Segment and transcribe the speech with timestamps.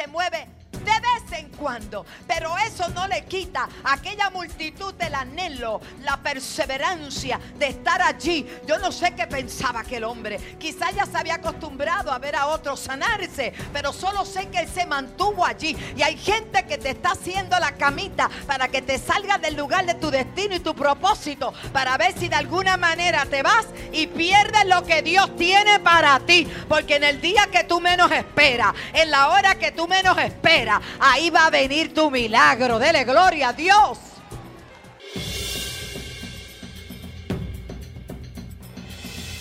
[0.00, 0.59] se mueve
[1.48, 2.04] cuando.
[2.26, 8.46] Pero eso no le quita a aquella multitud el anhelo, la perseverancia de estar allí.
[8.66, 10.38] Yo no sé qué pensaba aquel hombre.
[10.58, 14.68] Quizá ya se había acostumbrado a ver a otros sanarse, pero solo sé que él
[14.68, 15.76] se mantuvo allí.
[15.96, 19.86] Y hay gente que te está haciendo la camita para que te salgas del lugar
[19.86, 24.06] de tu destino y tu propósito, para ver si de alguna manera te vas y
[24.06, 26.46] pierdes lo que Dios tiene para ti.
[26.68, 30.80] Porque en el día que tú menos esperas, en la hora que tú menos esperas,
[30.98, 32.78] ahí va a venir tu milagro.
[32.78, 33.98] Dele gloria a Dios.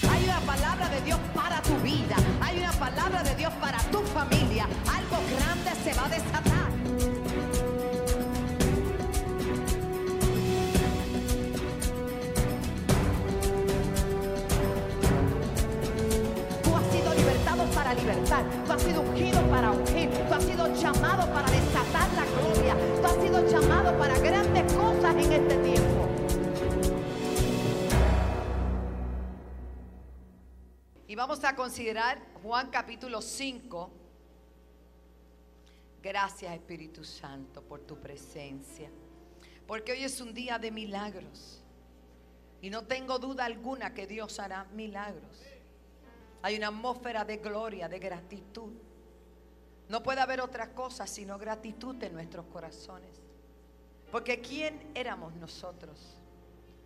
[0.10, 2.16] Hay una palabra de Dios para tu vida.
[2.42, 4.66] Hay una palabra de Dios para tu familia.
[4.88, 6.59] Algo grande se va a desatar.
[17.90, 18.66] Para libertar.
[18.66, 20.10] Tú has sido ungido para ungir.
[20.12, 22.76] Tú has sido llamado para desatar la gloria.
[23.02, 26.08] Tú has sido llamado para grandes cosas en este tiempo.
[31.08, 33.92] Y vamos a considerar Juan capítulo 5.
[36.04, 38.92] Gracias Espíritu Santo por tu presencia.
[39.66, 41.64] Porque hoy es un día de milagros.
[42.62, 45.49] Y no tengo duda alguna que Dios hará milagros.
[46.42, 48.72] Hay una atmósfera de gloria, de gratitud.
[49.90, 53.20] No puede haber otra cosa sino gratitud en nuestros corazones.
[54.12, 56.00] Porque ¿quién éramos nosotros?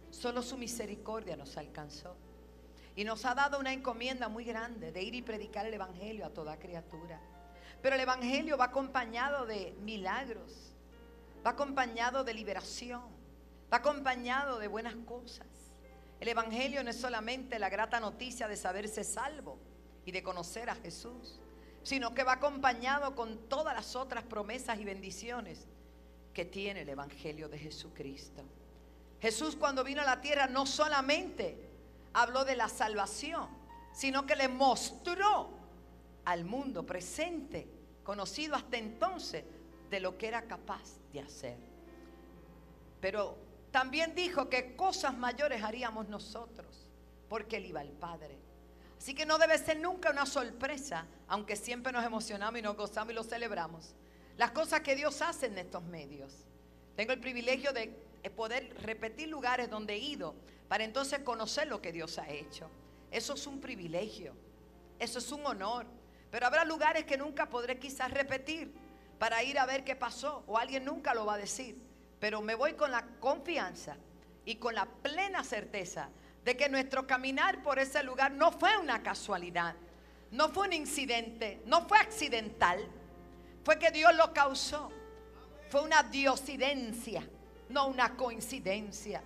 [0.10, 2.16] Solo su misericordia nos alcanzó.
[2.96, 6.30] Y nos ha dado una encomienda muy grande de ir y predicar el Evangelio a
[6.30, 7.20] toda criatura.
[7.82, 10.74] Pero el Evangelio va acompañado de milagros,
[11.46, 13.04] va acompañado de liberación,
[13.72, 15.48] va acompañado de buenas cosas.
[16.24, 19.60] El Evangelio no es solamente la grata noticia de saberse salvo
[20.06, 21.42] y de conocer a Jesús,
[21.84, 25.68] sino que va acompañado con todas las otras promesas y bendiciones
[26.34, 28.42] que tiene el Evangelio de Jesucristo.
[29.20, 31.58] Jesús cuando vino a la tierra no solamente
[32.14, 33.50] habló de la salvación,
[33.92, 35.50] sino que le mostró
[36.24, 37.68] al mundo presente,
[38.02, 39.44] conocido hasta entonces,
[39.90, 41.58] de lo que era capaz de hacer.
[43.02, 43.43] Pero
[43.74, 46.88] también dijo que cosas mayores haríamos nosotros,
[47.28, 48.38] porque él iba al Padre.
[49.00, 53.14] Así que no debe ser nunca una sorpresa, aunque siempre nos emocionamos y nos gozamos
[53.14, 53.96] y lo celebramos.
[54.38, 56.46] Las cosas que Dios hace en estos medios.
[56.96, 57.88] Tengo el privilegio de
[58.36, 60.36] poder repetir lugares donde he ido
[60.68, 62.70] para entonces conocer lo que Dios ha hecho.
[63.10, 64.36] Eso es un privilegio,
[65.00, 65.88] eso es un honor.
[66.30, 68.72] Pero habrá lugares que nunca podré quizás repetir
[69.18, 71.92] para ir a ver qué pasó o alguien nunca lo va a decir.
[72.24, 73.98] Pero me voy con la confianza
[74.46, 76.08] y con la plena certeza
[76.46, 79.76] de que nuestro caminar por ese lugar no fue una casualidad,
[80.32, 82.80] no fue un incidente, no fue accidental,
[83.66, 84.90] fue que Dios lo causó.
[85.68, 87.28] Fue una diosidencia,
[87.68, 89.22] no una coincidencia.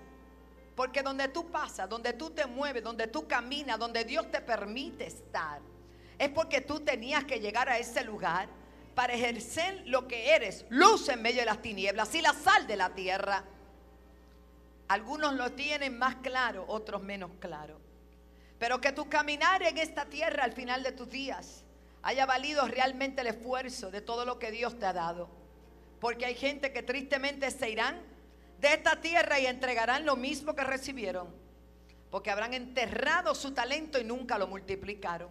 [0.75, 5.05] Porque donde tú pasas, donde tú te mueves, donde tú caminas, donde Dios te permite
[5.05, 5.61] estar,
[6.17, 8.49] es porque tú tenías que llegar a ese lugar
[8.97, 12.75] para ejercer lo que eres, luz en medio de las tinieblas y la sal de
[12.75, 13.43] la tierra.
[14.87, 17.79] Algunos lo tienen más claro, otros menos claro.
[18.57, 21.63] Pero que tu caminar en esta tierra al final de tus días
[22.01, 25.29] haya valido realmente el esfuerzo de todo lo que Dios te ha dado.
[25.99, 28.01] Porque hay gente que tristemente se irán
[28.59, 31.27] de esta tierra y entregarán lo mismo que recibieron.
[32.09, 35.29] Porque habrán enterrado su talento y nunca lo multiplicaron.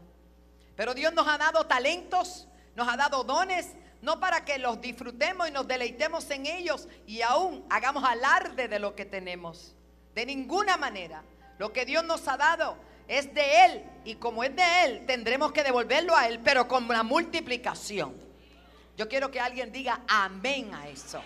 [0.76, 3.72] Pero Dios nos ha dado talentos, nos ha dado dones,
[4.03, 8.78] no para que los disfrutemos y nos deleitemos en ellos y aún hagamos alarde de
[8.78, 9.75] lo que tenemos.
[10.14, 11.22] De ninguna manera.
[11.59, 12.76] Lo que Dios nos ha dado
[13.09, 16.87] es de Él y como es de Él, tendremos que devolverlo a Él, pero con
[16.87, 18.14] la multiplicación.
[18.97, 21.22] Yo quiero que alguien diga amén a eso.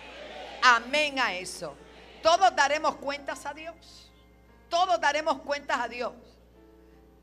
[0.63, 1.75] Amén a eso.
[2.23, 4.09] Todos daremos cuentas a Dios.
[4.69, 6.13] Todos daremos cuentas a Dios.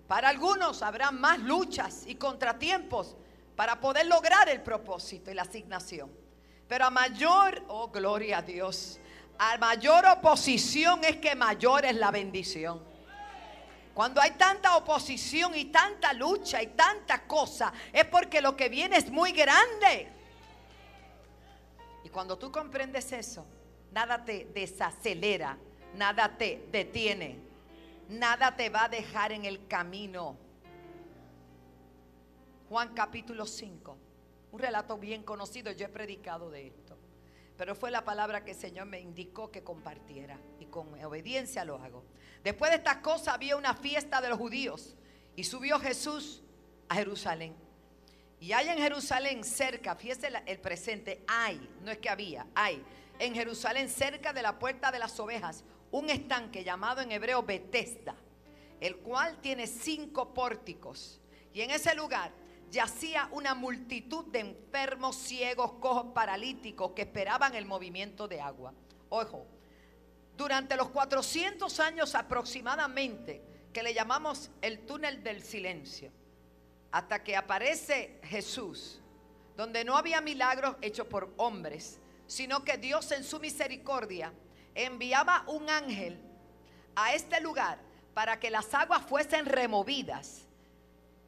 [0.07, 3.17] Para algunos habrá más luchas y contratiempos
[3.59, 6.13] para poder lograr el propósito y la asignación.
[6.69, 9.01] Pero a mayor, oh gloria a Dios,
[9.37, 12.81] a mayor oposición es que mayor es la bendición.
[13.95, 18.97] Cuando hay tanta oposición y tanta lucha y tanta cosa, es porque lo que viene
[18.97, 20.09] es muy grande.
[22.05, 23.45] Y cuando tú comprendes eso,
[23.91, 25.59] nada te desacelera,
[25.97, 27.41] nada te detiene,
[28.09, 30.37] nada te va a dejar en el camino.
[32.69, 33.97] Juan capítulo 5,
[34.53, 36.99] un relato bien conocido, yo he predicado de esto,
[37.57, 41.77] pero fue la palabra que el Señor me indicó que compartiera y con obediencia lo
[41.77, 42.05] hago.
[42.45, 44.97] Después de estas cosas había una fiesta de los judíos
[45.35, 46.43] y subió Jesús
[46.91, 47.57] a Jerusalén.
[48.39, 52.85] Y hay en Jerusalén cerca, fíjese el presente, hay, no es que había, hay
[53.19, 58.15] en Jerusalén cerca de la puerta de las ovejas un estanque llamado en hebreo Betesda,
[58.79, 61.19] el cual tiene cinco pórticos.
[61.55, 62.31] Y en ese lugar
[62.71, 68.73] yacía una multitud de enfermos, ciegos, cojos, paralíticos que esperaban el movimiento de agua.
[69.09, 69.47] Ojo,
[70.37, 73.43] durante los 400 años aproximadamente,
[73.73, 76.11] que le llamamos el túnel del silencio,
[76.91, 79.01] hasta que aparece Jesús,
[79.57, 84.33] donde no había milagros hechos por hombres, sino que Dios en su misericordia
[84.75, 86.21] enviaba un ángel
[86.95, 87.79] a este lugar
[88.15, 90.47] para que las aguas fuesen removidas,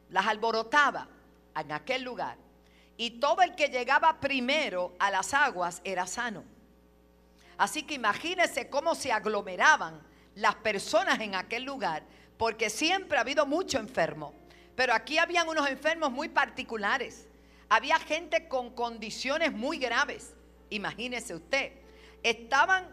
[0.09, 1.09] las alborotaba
[1.61, 2.37] en aquel lugar.
[2.97, 6.45] Y todo el que llegaba primero a las aguas era sano.
[7.57, 10.01] Así que imagínense cómo se aglomeraban
[10.35, 12.03] las personas en aquel lugar,
[12.37, 14.35] porque siempre ha habido mucho enfermo.
[14.77, 17.27] Pero aquí habían unos enfermos muy particulares.
[17.69, 20.35] Había gente con condiciones muy graves.
[20.71, 21.73] Imagínese usted.
[22.23, 22.89] Estaban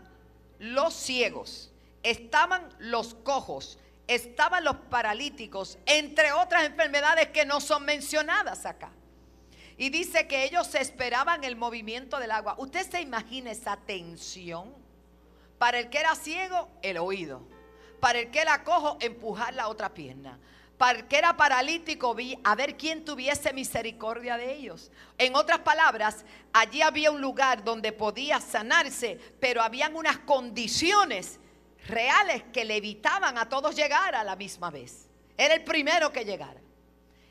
[0.59, 1.71] los ciegos,
[2.03, 8.91] estaban los cojos, estaban los paralíticos, entre otras enfermedades que no son mencionadas acá.
[9.77, 12.55] Y dice que ellos esperaban el movimiento del agua.
[12.57, 14.73] Usted se imagina esa tensión.
[15.59, 17.47] Para el que era ciego, el oído.
[17.99, 20.39] Para el que era cojo, empujar la otra pierna.
[20.77, 24.91] Para el que era paralítico, vi a ver quién tuviese misericordia de ellos.
[25.17, 26.23] En otras palabras,
[26.53, 31.39] allí había un lugar donde podía sanarse, pero habían unas condiciones
[31.87, 35.07] reales que le evitaban a todos llegar a la misma vez.
[35.37, 36.59] Era el primero que llegara.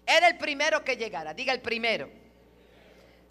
[0.06, 1.34] Era el primero que llegara.
[1.34, 2.08] Diga el primero.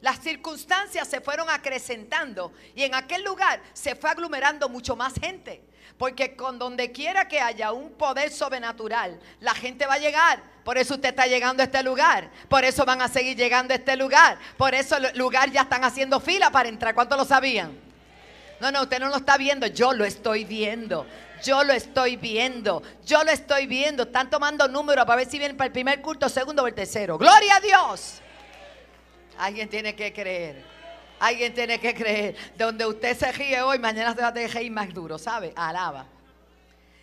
[0.02, 5.64] Las circunstancias se fueron acrecentando y en aquel lugar se fue aglomerando mucho más gente.
[5.98, 10.44] Porque con donde quiera que haya un poder sobrenatural, la gente va a llegar.
[10.66, 12.30] Por eso usted está llegando a este lugar.
[12.50, 14.38] Por eso van a seguir llegando a este lugar.
[14.58, 16.94] Por eso el lugar ya están haciendo fila para entrar.
[16.94, 17.85] ¿Cuántos lo sabían?
[18.60, 21.06] No, no, usted no lo está viendo, yo lo estoy viendo.
[21.44, 24.04] Yo lo estoy viendo, yo lo estoy viendo.
[24.04, 27.18] Están tomando números para ver si vienen para el primer culto, segundo o el tercero.
[27.18, 28.22] Gloria a Dios.
[29.38, 30.64] Alguien tiene que creer.
[31.20, 32.36] Alguien tiene que creer.
[32.58, 35.54] Donde usted se ríe hoy, mañana se va a ir más duro, ¿sabe?
[35.56, 36.08] Alaba.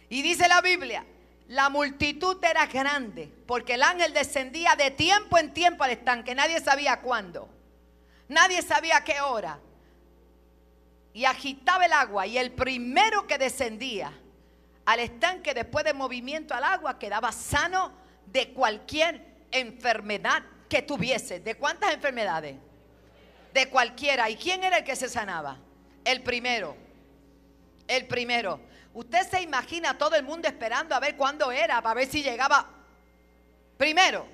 [0.08, 1.04] Y dice la Biblia,
[1.48, 6.34] la multitud era grande, porque el ángel descendía de tiempo en tiempo al estanque.
[6.34, 7.48] Nadie sabía cuándo.
[8.28, 9.58] Nadie sabía qué hora
[11.12, 14.12] y agitaba el agua y el primero que descendía
[14.84, 17.92] al estanque después de movimiento al agua quedaba sano
[18.26, 21.40] de cualquier enfermedad que tuviese.
[21.40, 22.56] ¿De cuántas enfermedades?
[23.52, 24.30] De cualquiera.
[24.30, 25.58] ¿Y quién era el que se sanaba?
[26.04, 26.76] El primero.
[27.86, 28.60] El primero.
[28.94, 32.68] Usted se imagina todo el mundo esperando a ver cuándo era, para ver si llegaba
[33.76, 34.26] primero.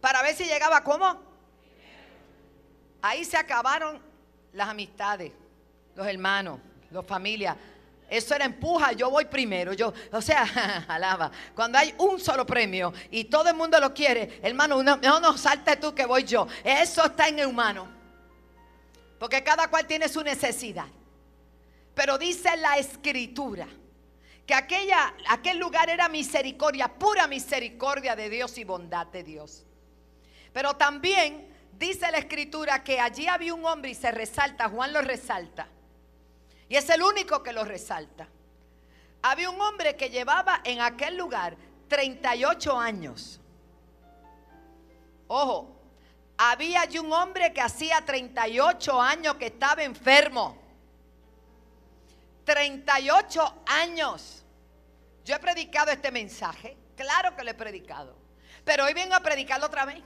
[0.00, 1.22] Para ver si llegaba cómo.
[3.02, 4.05] Ahí se acabaron
[4.56, 5.32] las amistades,
[5.94, 6.58] los hermanos,
[6.90, 7.56] las familias.
[8.08, 9.74] Eso era empuja, yo voy primero.
[9.74, 11.30] Yo, o sea, alaba.
[11.54, 15.76] Cuando hay un solo premio y todo el mundo lo quiere, hermano, no, no, salte
[15.76, 16.48] tú que voy yo.
[16.64, 17.86] Eso está en el humano.
[19.18, 20.86] Porque cada cual tiene su necesidad.
[21.94, 23.66] Pero dice la escritura
[24.46, 29.64] que aquella, aquel lugar era misericordia, pura misericordia de Dios y bondad de Dios.
[30.52, 35.02] Pero también dice la escritura que allí había un hombre y se resalta, Juan lo
[35.02, 35.68] resalta.
[36.68, 38.28] Y es el único que lo resalta.
[39.22, 41.56] Había un hombre que llevaba en aquel lugar
[41.88, 43.40] 38 años.
[45.28, 45.76] Ojo,
[46.38, 50.56] había allí un hombre que hacía 38 años que estaba enfermo.
[52.44, 54.44] 38 años.
[55.24, 58.16] Yo he predicado este mensaje, claro que lo he predicado,
[58.64, 60.00] pero hoy vengo a predicarlo otra vez.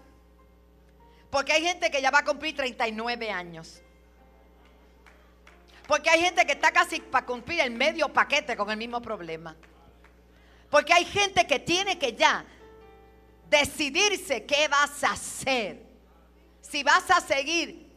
[1.30, 3.80] Porque hay gente que ya va a cumplir 39 años.
[5.87, 9.56] Porque hay gente que está casi para cumplir el medio paquete con el mismo problema.
[10.70, 12.44] Porque hay gente que tiene que ya
[13.49, 15.82] decidirse qué vas a hacer.
[16.60, 17.90] Si vas a seguir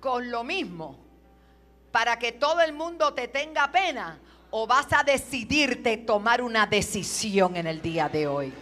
[0.00, 0.98] con lo mismo
[1.90, 4.18] para que todo el mundo te tenga pena
[4.50, 8.52] o vas a decidirte tomar una decisión en el día de hoy.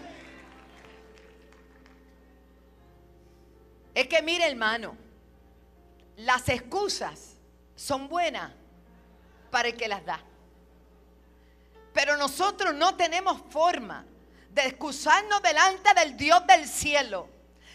[3.99, 4.97] Es que mire hermano,
[6.19, 7.35] las excusas
[7.75, 8.53] son buenas
[9.51, 10.21] para el que las da.
[11.93, 14.05] Pero nosotros no tenemos forma
[14.51, 17.29] de excusarnos delante del Dios del cielo,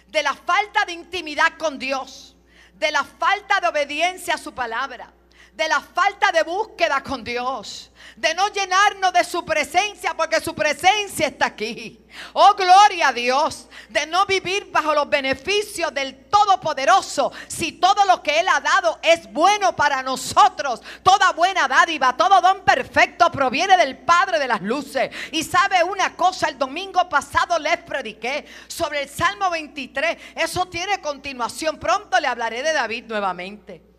[0.08, 2.38] de la falta de intimidad con Dios,
[2.76, 5.12] de la falta de obediencia a su palabra,
[5.54, 10.56] de la falta de búsqueda con Dios, de no llenarnos de su presencia porque su
[10.56, 12.00] presencia está aquí.
[12.34, 18.24] Oh, gloria a Dios, de no vivir bajo los beneficios del Todopoderoso, si todo lo
[18.24, 23.78] que Él ha dado es bueno para nosotros, toda buena dádiva, todo don perfecto proviene
[23.78, 25.12] del Padre de las Luces.
[25.32, 31.00] Y sabe una cosa, el domingo pasado les prediqué sobre el Salmo 23, eso tiene
[31.00, 33.93] continuación, pronto le hablaré de David nuevamente.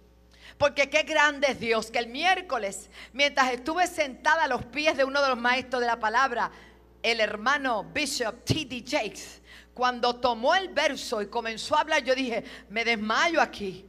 [0.59, 5.05] Porque qué grande es Dios, que el miércoles, mientras estuve sentada a los pies de
[5.05, 6.51] uno de los maestros de la palabra,
[7.03, 8.85] el hermano Bishop T.D.
[8.87, 9.43] Jakes,
[9.75, 13.85] cuando tomó el verso y comenzó a hablar, yo dije, me desmayo aquí.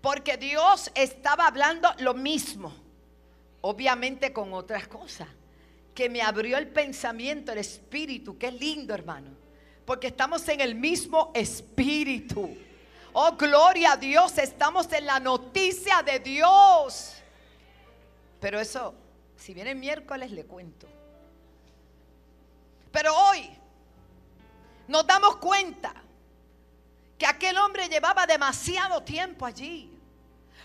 [0.00, 2.74] Porque Dios estaba hablando lo mismo,
[3.60, 5.28] obviamente con otras cosas,
[5.94, 9.30] que me abrió el pensamiento, el espíritu, qué lindo hermano,
[9.84, 12.56] porque estamos en el mismo espíritu.
[13.18, 17.14] Oh, gloria a Dios, estamos en la noticia de Dios.
[18.38, 18.94] Pero eso,
[19.38, 20.86] si viene miércoles, le cuento.
[22.92, 23.48] Pero hoy
[24.86, 25.94] nos damos cuenta
[27.16, 29.98] que aquel hombre llevaba demasiado tiempo allí.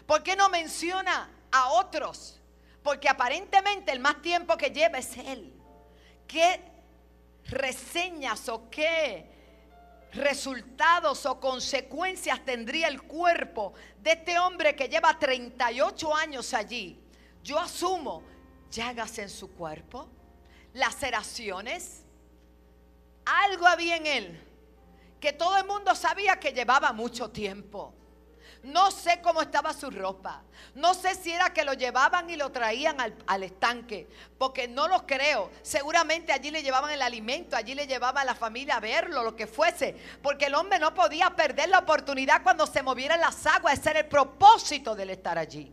[0.05, 2.37] ¿Por qué no menciona a otros?
[2.83, 5.53] Porque aparentemente el más tiempo que lleva es él.
[6.27, 6.61] ¿Qué
[7.45, 9.40] reseñas o qué
[10.13, 16.99] resultados o consecuencias tendría el cuerpo de este hombre que lleva 38 años allí.
[17.43, 18.23] Yo asumo
[18.69, 20.09] llagas en su cuerpo,
[20.73, 22.03] laceraciones.
[23.25, 24.47] Algo había en él
[25.19, 27.93] que todo el mundo sabía que llevaba mucho tiempo.
[28.63, 30.43] No sé cómo estaba su ropa.
[30.75, 34.07] No sé si era que lo llevaban y lo traían al, estanque.
[34.37, 35.49] Porque no lo creo.
[35.63, 37.55] Seguramente allí le llevaban el alimento.
[37.55, 39.95] Allí le llevaba a la familia a verlo, lo que fuese.
[40.21, 43.79] Porque el hombre no podía perder la oportunidad cuando se movieran las aguas.
[43.79, 45.71] Ese era el propósito del estar allí.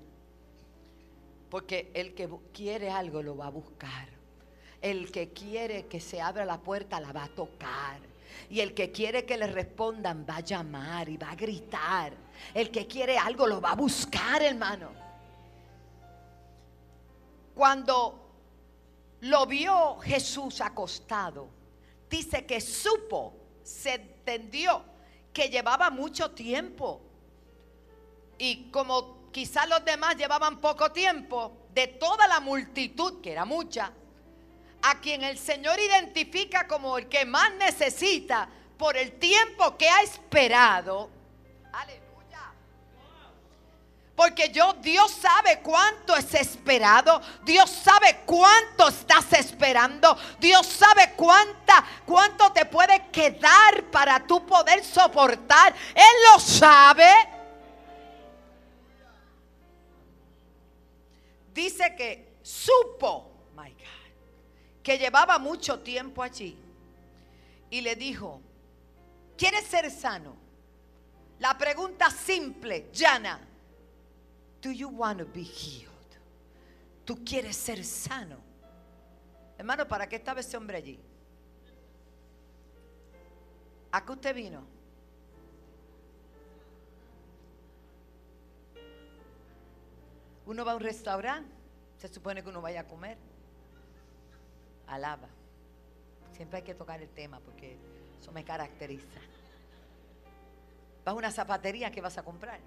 [1.50, 4.08] Porque el que quiere algo lo va a buscar.
[4.80, 8.00] El que quiere que se abra la puerta la va a tocar.
[8.48, 12.27] Y el que quiere que le respondan va a llamar y va a gritar.
[12.54, 14.90] El que quiere algo lo va a buscar, hermano.
[17.54, 18.28] Cuando
[19.20, 21.48] lo vio Jesús acostado,
[22.08, 24.82] dice que supo, se entendió
[25.32, 27.00] que llevaba mucho tiempo.
[28.38, 33.92] Y como quizás los demás llevaban poco tiempo, de toda la multitud, que era mucha,
[34.82, 40.02] a quien el Señor identifica como el que más necesita por el tiempo que ha
[40.02, 41.10] esperado.
[41.72, 42.07] Aleluya.
[44.18, 47.22] Porque yo, Dios sabe cuánto es esperado.
[47.44, 50.18] Dios sabe cuánto estás esperando.
[50.40, 55.72] Dios sabe cuánta, cuánto te puede quedar para tú poder soportar.
[55.94, 57.08] Él lo sabe.
[61.54, 64.08] Dice que supo, my God
[64.82, 66.58] que llevaba mucho tiempo allí,
[67.70, 68.40] y le dijo,
[69.36, 70.34] ¿quieres ser sano?
[71.38, 73.47] La pregunta simple, llana,
[74.60, 75.88] ¿do you want to be healed?
[77.04, 78.36] ¿Tú quieres ser sano?
[79.56, 81.00] Hermano, ¿para qué estaba ese hombre allí?
[83.90, 84.62] ¿A qué usted vino?
[90.46, 91.50] Uno va a un restaurante,
[91.98, 93.18] se supone que uno vaya a comer
[94.86, 95.28] alaba.
[96.32, 97.76] Siempre hay que tocar el tema porque
[98.20, 99.20] eso me caracteriza.
[101.04, 102.60] Vas a una zapatería que vas a comprar.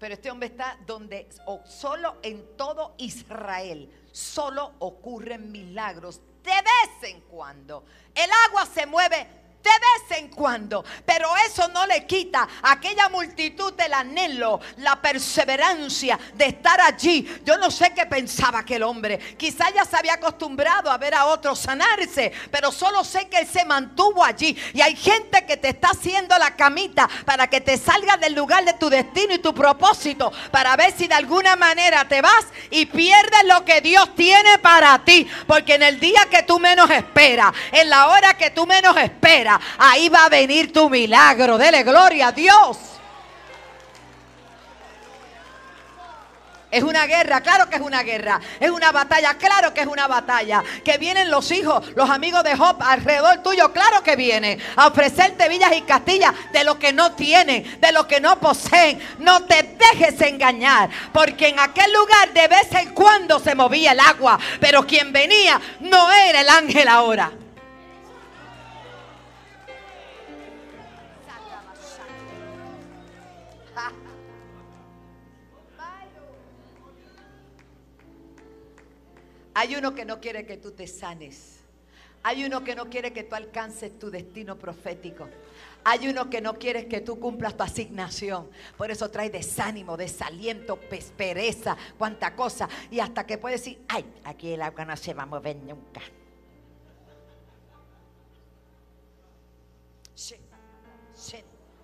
[0.00, 1.28] Pero este hombre está donde
[1.66, 7.84] solo en todo Israel solo ocurren milagros de vez en cuando.
[8.14, 10.84] El agua se mueve de vez en cuando.
[11.04, 17.40] Pero eso no le quita a aquella multitud el anhelo, la perseverancia de estar allí.
[17.44, 19.18] Yo no sé qué pensaba aquel hombre.
[19.36, 23.48] Quizá ya se había acostumbrado a ver a otros sanarse, pero solo sé que él
[23.48, 24.56] se mantuvo allí.
[24.74, 28.64] Y hay gente que te está haciendo la camita para que te salga del lugar
[28.64, 32.86] de tu destino y tu propósito, para ver si de alguna manera te vas y
[32.86, 35.28] pierdes lo que Dios tiene para ti.
[35.46, 39.49] Porque en el día que tú menos esperas, en la hora que tú menos esperas,
[39.78, 41.56] ahí va a venir tu milagro.
[41.56, 42.76] Dele gloria a Dios.
[46.70, 48.40] Es una guerra, claro que es una guerra.
[48.60, 50.62] Es una batalla, claro que es una batalla.
[50.84, 55.48] Que vienen los hijos, los amigos de Job alrededor tuyo, claro que vienen a ofrecerte
[55.48, 59.00] villas y castillas de lo que no tienen, de lo que no poseen.
[59.18, 64.00] No te dejes engañar, porque en aquel lugar de vez en cuando se movía el
[64.00, 67.32] agua, pero quien venía no era el ángel ahora.
[79.60, 81.58] Hay uno que no quiere que tú te sanes.
[82.22, 85.28] Hay uno que no quiere que tú alcances tu destino profético.
[85.84, 88.48] Hay uno que no quiere que tú cumplas tu asignación.
[88.78, 90.80] Por eso trae desánimo, desaliento,
[91.14, 92.70] pereza, cuánta cosa.
[92.90, 96.00] Y hasta que puede decir, ay, aquí el agua no se va a mover nunca.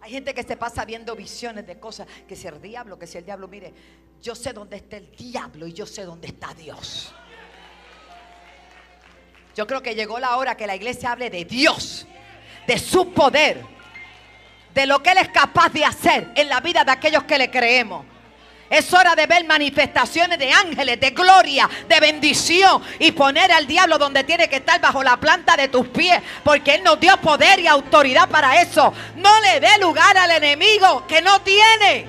[0.01, 3.19] Hay gente que se pasa viendo visiones de cosas, que si el diablo, que si
[3.19, 3.75] el diablo, mire,
[4.23, 7.13] yo sé dónde está el diablo y yo sé dónde está Dios.
[9.57, 12.07] Yo creo que llegó la hora que la iglesia hable de Dios,
[12.67, 13.65] de su poder,
[14.75, 17.51] de lo que Él es capaz de hacer en la vida de aquellos que le
[17.51, 18.05] creemos.
[18.69, 23.97] Es hora de ver manifestaciones de ángeles, de gloria, de bendición y poner al diablo
[23.97, 27.59] donde tiene que estar bajo la planta de tus pies, porque Él nos dio poder
[27.59, 28.93] y autoridad para eso.
[29.15, 32.07] No le dé lugar al enemigo que no tiene.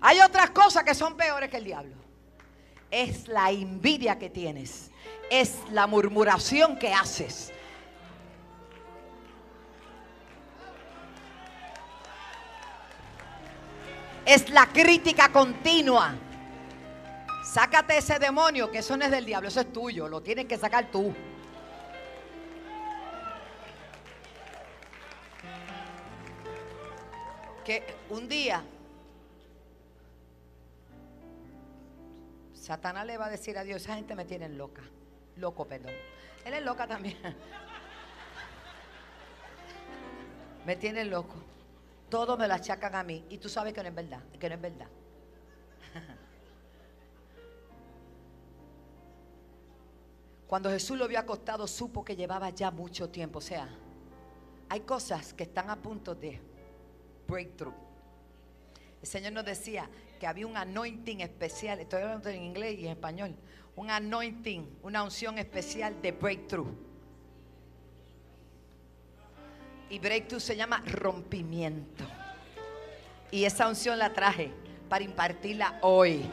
[0.00, 1.97] Hay otras cosas que son peores que el diablo.
[2.90, 4.90] Es la envidia que tienes,
[5.30, 7.52] es la murmuración que haces
[14.28, 16.14] es la crítica continua.
[17.42, 20.58] Sácate ese demonio, que eso no es del diablo, eso es tuyo, lo tienes que
[20.58, 21.14] sacar tú.
[27.64, 28.62] Que un día
[32.68, 34.82] Satanás le va a decir a Dios, esa gente me tiene loca,
[35.36, 35.94] loco, perdón.
[36.44, 37.16] Él es loca también.
[40.66, 41.36] me tiene loco.
[42.10, 43.24] Todo me lo achacan a mí.
[43.30, 44.22] Y tú sabes que no es verdad.
[44.38, 44.86] Que no es verdad.
[50.46, 53.38] Cuando Jesús lo vio acostado, supo que llevaba ya mucho tiempo.
[53.38, 53.66] O sea,
[54.68, 56.38] hay cosas que están a punto de
[57.26, 57.72] breakthrough.
[59.00, 61.80] El Señor nos decía que había un anointing especial.
[61.80, 63.34] Estoy hablando en inglés y en español.
[63.76, 66.68] Un anointing, una unción especial de breakthrough.
[69.90, 72.04] Y breakthrough se llama rompimiento.
[73.30, 74.52] Y esa unción la traje
[74.88, 76.28] para impartirla hoy.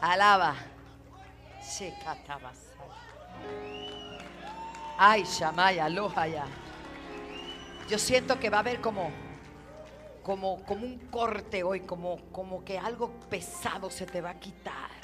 [0.00, 0.54] Alaba.
[4.98, 6.46] Ay, Shamaya, ya.
[7.88, 9.10] Yo siento que va a haber como,
[10.26, 14.95] como, como un corte hoy, como, como que algo pesado se te va a quitar.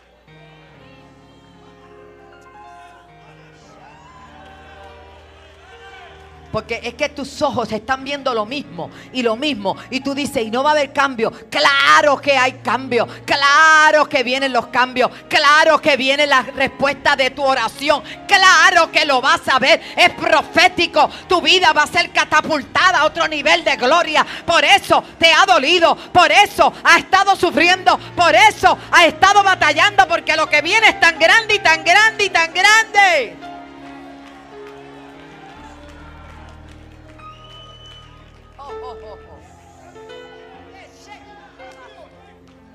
[6.53, 9.75] Porque es que tus ojos están viendo lo mismo y lo mismo.
[9.91, 11.33] Y tú dices, y no va a haber cambio.
[11.51, 13.09] Claro que hay cambio.
[13.25, 15.11] Claro que vienen los cambios.
[15.29, 18.03] Claro que viene la respuesta de tu oración.
[18.29, 19.81] Claro que lo vas a ver.
[19.97, 21.09] Es profético.
[21.27, 24.27] Tu vida va a ser catapultada a otro nivel de gloria.
[24.45, 25.97] Por eso te ha dolido.
[25.97, 27.99] Por eso ha estado sufriendo.
[28.15, 30.07] Por eso ha estado batallando.
[30.07, 33.52] Porque lo que viene es tan grande y tan grande y tan grande.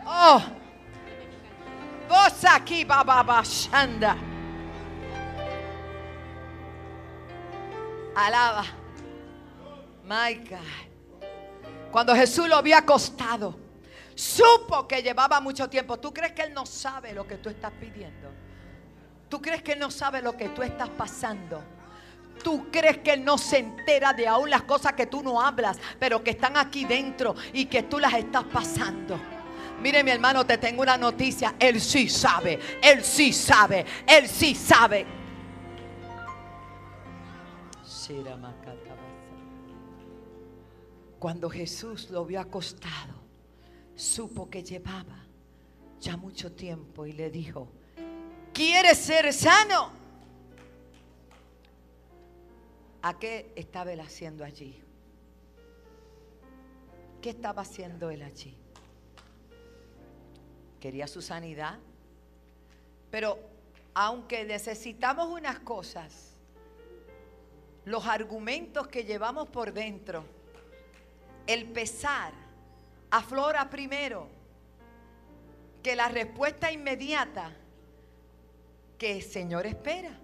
[0.06, 0.42] Oh.
[2.08, 4.16] Vos aquí, Baba Shanda.
[8.16, 8.64] Alaba.
[10.06, 10.88] My God.
[11.92, 13.56] Cuando Jesús lo había acostado,
[14.16, 15.98] supo que llevaba mucho tiempo.
[15.98, 18.30] ¿Tú crees que Él no sabe lo que tú estás pidiendo?
[19.30, 21.62] ¿Tú crees que Él no sabe lo que tú estás pasando?
[22.44, 25.78] ¿Tú crees que Él no se entera de aún las cosas que tú no hablas,
[26.00, 29.20] pero que están aquí dentro y que tú las estás pasando?
[29.82, 31.56] Mire mi hermano, te tengo una noticia.
[31.60, 35.06] Él sí sabe, él sí sabe, él sí sabe.
[41.20, 43.24] Cuando Jesús lo vio acostado,
[43.96, 45.26] supo que llevaba
[46.00, 47.68] ya mucho tiempo y le dijo,
[48.54, 49.92] ¿quieres ser sano?
[53.02, 54.82] ¿A qué estaba él haciendo allí?
[57.22, 58.58] ¿Qué estaba haciendo él allí?
[60.80, 61.80] quería su sanidad.
[63.12, 63.40] Pero
[63.94, 66.36] aunque necesitamos unas cosas,
[67.86, 70.24] los argumentos que llevamos por dentro,
[71.46, 72.34] el pesar,
[73.10, 74.28] aflora primero
[75.82, 77.54] que la respuesta inmediata
[78.98, 80.18] que el Señor espera.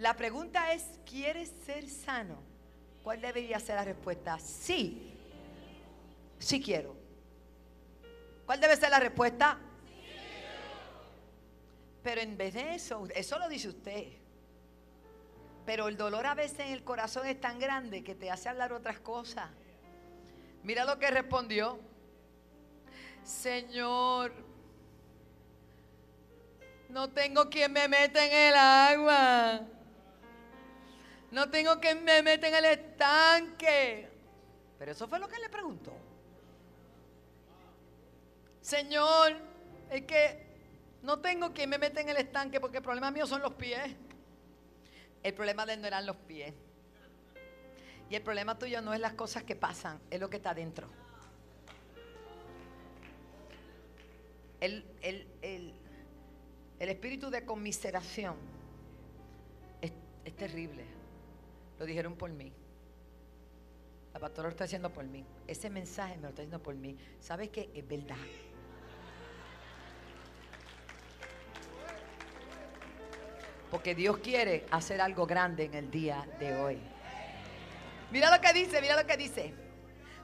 [0.00, 2.42] La pregunta es, ¿quieres ser sano?
[3.04, 4.38] ¿Cuál debería ser la respuesta?
[4.38, 5.12] Sí,
[6.38, 6.96] sí quiero.
[8.46, 9.58] ¿Cuál debe ser la respuesta?
[12.02, 14.06] Pero en vez de eso, eso lo dice usted.
[15.66, 18.72] Pero el dolor a veces en el corazón es tan grande que te hace hablar
[18.72, 19.50] otras cosas.
[20.62, 21.78] Mira lo que respondió.
[23.22, 24.32] Señor,
[26.88, 29.66] no tengo quien me meta en el agua.
[31.30, 34.08] No tengo quien me meta en el estanque.
[34.78, 35.92] Pero eso fue lo que le preguntó.
[38.60, 39.36] Señor,
[39.90, 40.50] es que
[41.02, 43.94] no tengo quien me meta en el estanque porque el problema mío son los pies.
[45.22, 46.54] El problema de él no eran los pies.
[48.10, 50.88] Y el problema tuyo no es las cosas que pasan, es lo que está dentro.
[54.60, 54.84] El,
[56.78, 58.36] espíritu de conmiseración
[59.80, 59.92] es,
[60.36, 60.84] terrible.
[61.80, 62.52] Lo dijeron por mí.
[64.12, 65.24] La pastora lo está diciendo por mí.
[65.46, 66.94] Ese mensaje me lo está diciendo por mí.
[67.20, 67.70] ¿Sabes qué?
[67.74, 68.18] Es verdad.
[73.70, 76.78] Porque Dios quiere hacer algo grande en el día de hoy.
[78.10, 79.54] Mira lo que dice, mira lo que dice.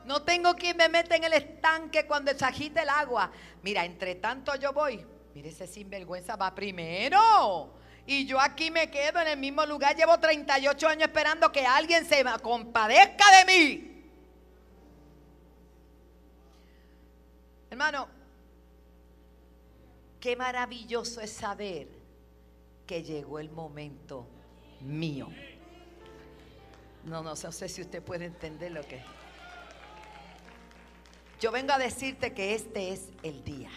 [0.05, 3.33] No tengo quien me meta en el estanque cuando se agite el agua.
[3.63, 5.03] Mira, entre tanto yo voy.
[5.35, 7.79] Mire, ese sinvergüenza va primero.
[8.07, 9.97] Y yo aquí me quedo en el mismo lugar.
[9.97, 13.93] Llevo 38 años esperando que alguien se compadezca de mí.
[17.69, 18.09] Hermano,
[20.21, 21.89] qué maravilloso es saber
[22.87, 24.29] que llegó el momento
[24.81, 25.29] mío.
[27.05, 29.01] No, no, sé si usted puede entender lo que
[31.41, 33.71] Yo vengo a decirte que este es el día.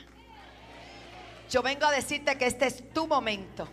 [1.49, 3.67] Yo vengo a decirte que este es tu momento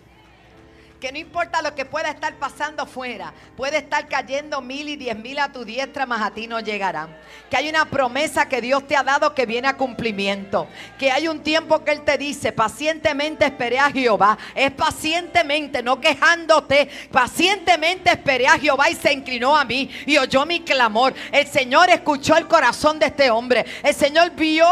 [1.00, 5.16] que no importa lo que pueda estar pasando afuera, puede estar cayendo mil y diez
[5.16, 7.16] mil a tu diestra, más a ti no llegarán.
[7.50, 10.66] Que hay una promesa que Dios te ha dado que viene a cumplimiento.
[10.98, 14.36] Que hay un tiempo que Él te dice, pacientemente esperé a Jehová.
[14.54, 16.88] Es pacientemente, no quejándote.
[17.10, 21.14] Pacientemente esperé a Jehová y se inclinó a mí y oyó mi clamor.
[21.30, 23.64] El Señor escuchó el corazón de este hombre.
[23.82, 24.66] El Señor vio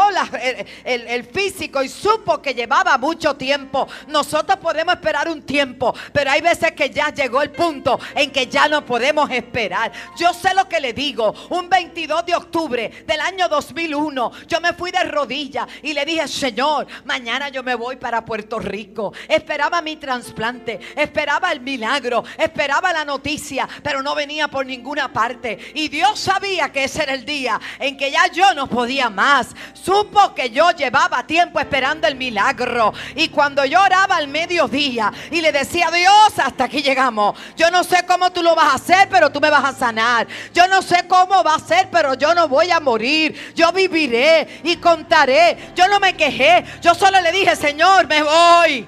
[0.83, 3.87] el físico y supo que llevaba mucho tiempo.
[4.07, 8.47] Nosotros podemos esperar un tiempo pero hay veces que ya llegó el punto en que
[8.47, 9.91] ya no podemos esperar.
[10.17, 11.33] Yo sé lo que le digo.
[11.49, 16.25] Un 22 de octubre del año 2001, yo me fui de rodillas y le dije,
[16.29, 19.11] Señor, mañana yo me voy para Puerto Rico.
[19.27, 25.73] Esperaba mi trasplante, esperaba el milagro, esperaba la noticia, pero no venía por ninguna parte.
[25.73, 29.53] Y Dios sabía que ese era el día en que ya yo no podía más.
[29.73, 32.93] Supo que yo llevaba tiempo esperando el milagro.
[33.17, 37.35] Y cuando yo oraba al mediodía y le decía, Dios, Dios, hasta aquí llegamos.
[37.55, 40.27] Yo no sé cómo tú lo vas a hacer, pero tú me vas a sanar.
[40.53, 43.53] Yo no sé cómo va a ser, pero yo no voy a morir.
[43.55, 45.73] Yo viviré y contaré.
[45.73, 46.63] Yo no me quejé.
[46.79, 48.87] Yo solo le dije, Señor, me voy.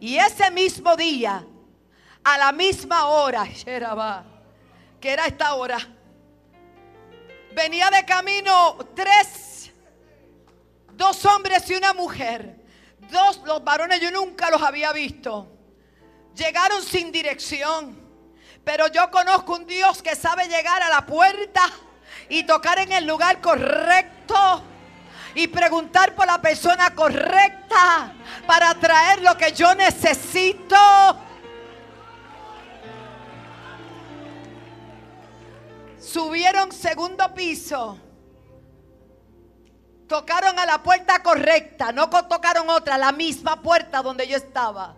[0.00, 1.44] Y ese mismo día,
[2.24, 3.44] a la misma hora,
[4.98, 5.76] que era esta hora,
[7.54, 9.70] venía de camino tres,
[10.94, 12.63] dos hombres y una mujer
[13.10, 15.48] Dos, los varones yo nunca los había visto.
[16.34, 18.02] Llegaron sin dirección.
[18.64, 21.62] Pero yo conozco un Dios que sabe llegar a la puerta
[22.28, 24.62] y tocar en el lugar correcto
[25.34, 28.14] y preguntar por la persona correcta
[28.46, 30.76] para traer lo que yo necesito.
[35.98, 37.98] Subieron segundo piso
[40.08, 44.94] Tocaron a la puerta correcta, no tocaron otra, la misma puerta donde yo estaba.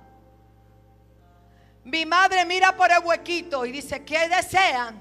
[1.85, 5.01] Mi madre mira por el huequito y dice, ¿qué desean?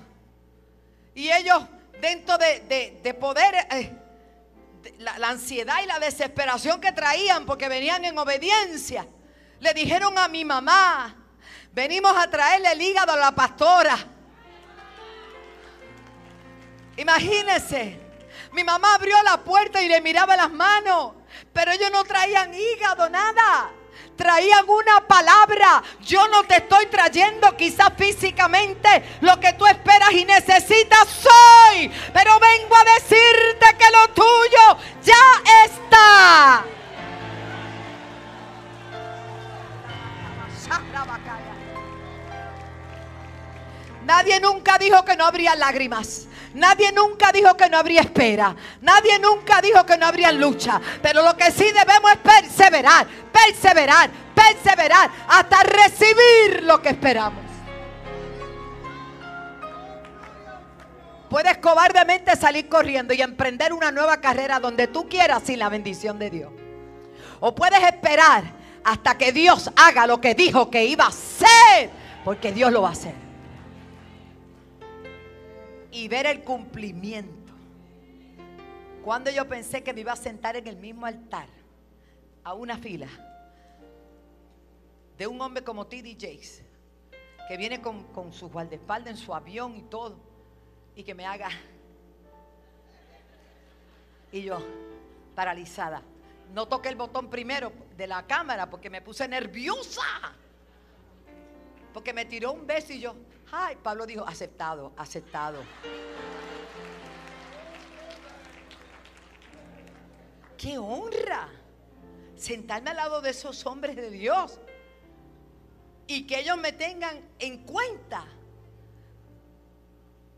[1.16, 1.64] Y ellos,
[2.00, 3.92] dentro de, poder, eh,
[5.00, 9.08] la ansiedad y la desesperación que traían, porque venían en obediencia,
[9.60, 11.16] le dijeron a mi mamá,
[11.74, 13.98] venimos a traerle el hígado a la pastora.
[16.98, 18.05] Imagínense.
[18.56, 21.12] Mi mamá abrió la puerta y le miraba las manos,
[21.52, 23.70] pero ellos no traían hígado, nada.
[24.16, 25.84] Traían una palabra.
[26.00, 31.92] Yo no te estoy trayendo quizás físicamente lo que tú esperas y necesitas soy.
[32.14, 36.64] Pero vengo a decirte que lo tuyo ya está.
[44.06, 46.28] Nadie nunca dijo que no habría lágrimas.
[46.54, 48.56] Nadie nunca dijo que no habría espera.
[48.82, 50.80] Nadie nunca dijo que no habría lucha.
[51.02, 57.44] Pero lo que sí debemos es perseverar, perseverar, perseverar hasta recibir lo que esperamos.
[61.28, 66.20] Puedes cobardemente salir corriendo y emprender una nueva carrera donde tú quieras sin la bendición
[66.20, 66.54] de Dios.
[67.40, 68.44] O puedes esperar
[68.84, 71.90] hasta que Dios haga lo que dijo que iba a hacer,
[72.24, 73.25] porque Dios lo va a hacer
[75.96, 77.54] y ver el cumplimiento.
[79.02, 81.48] Cuando yo pensé que me iba a sentar en el mismo altar,
[82.44, 83.08] a una fila,
[85.18, 86.18] de un hombre como T.D.
[86.20, 86.66] Jakes,
[87.48, 90.18] que viene con, con su guardaespaldas en su avión y todo,
[90.98, 91.50] y que me haga.
[94.34, 94.60] Y yo,
[95.34, 96.02] paralizada.
[96.54, 100.04] No toqué el botón primero de la cámara porque me puse nerviosa.
[101.94, 103.16] Porque me tiró un beso y yo,
[103.58, 105.64] ay, Pablo dijo, aceptado, aceptado.
[110.58, 111.50] ¡Qué honra!
[112.36, 114.60] Sentarme al lado de esos hombres de Dios
[116.06, 118.26] y que ellos me tengan en cuenta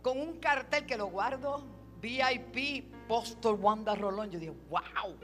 [0.04, 1.66] con un cartel que lo guardo,
[2.00, 4.30] VIP, Postor Wanda Rolón.
[4.30, 5.18] Yo digo, wow.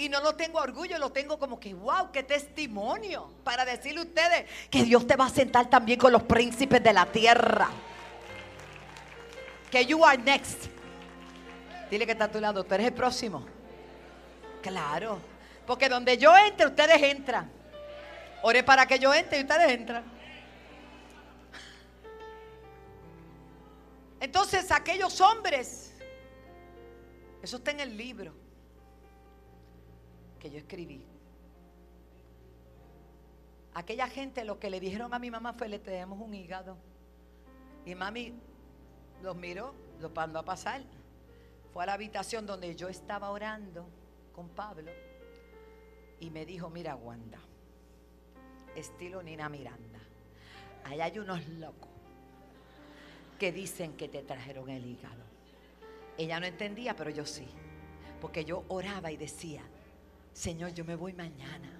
[0.00, 3.30] Y no lo tengo orgullo, lo tengo como que, wow, qué testimonio.
[3.44, 6.90] Para decirle a ustedes que Dios te va a sentar también con los príncipes de
[6.94, 7.68] la tierra.
[9.70, 10.68] Que you are next.
[11.90, 13.44] Dile que está a tu lado, tú eres el próximo.
[14.62, 15.18] Claro.
[15.66, 17.52] Porque donde yo entre, ustedes entran.
[18.40, 20.02] Ore para que yo entre y ustedes entran.
[24.18, 25.92] Entonces aquellos hombres,
[27.42, 28.39] eso está en el libro
[30.40, 31.04] que yo escribí.
[33.74, 36.76] Aquella gente lo que le dijeron a mi mamá fue le tenemos un hígado.
[37.86, 38.34] Y mami
[39.22, 40.82] los miró, los mandó a pasar.
[41.72, 43.86] Fue a la habitación donde yo estaba orando
[44.34, 44.90] con Pablo
[46.18, 47.38] y me dijo, mira Wanda,
[48.74, 50.00] estilo Nina Miranda.
[50.84, 51.88] Allá hay unos locos
[53.38, 55.22] que dicen que te trajeron el hígado.
[56.18, 57.46] Ella no entendía, pero yo sí.
[58.20, 59.62] Porque yo oraba y decía,
[60.32, 61.70] Señor, yo me voy mañana.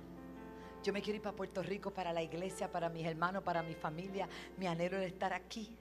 [0.82, 3.74] Yo me quiero ir para Puerto Rico, para la iglesia, para mis hermanos, para mi
[3.74, 4.28] familia.
[4.56, 5.76] Mi anhelo es estar aquí.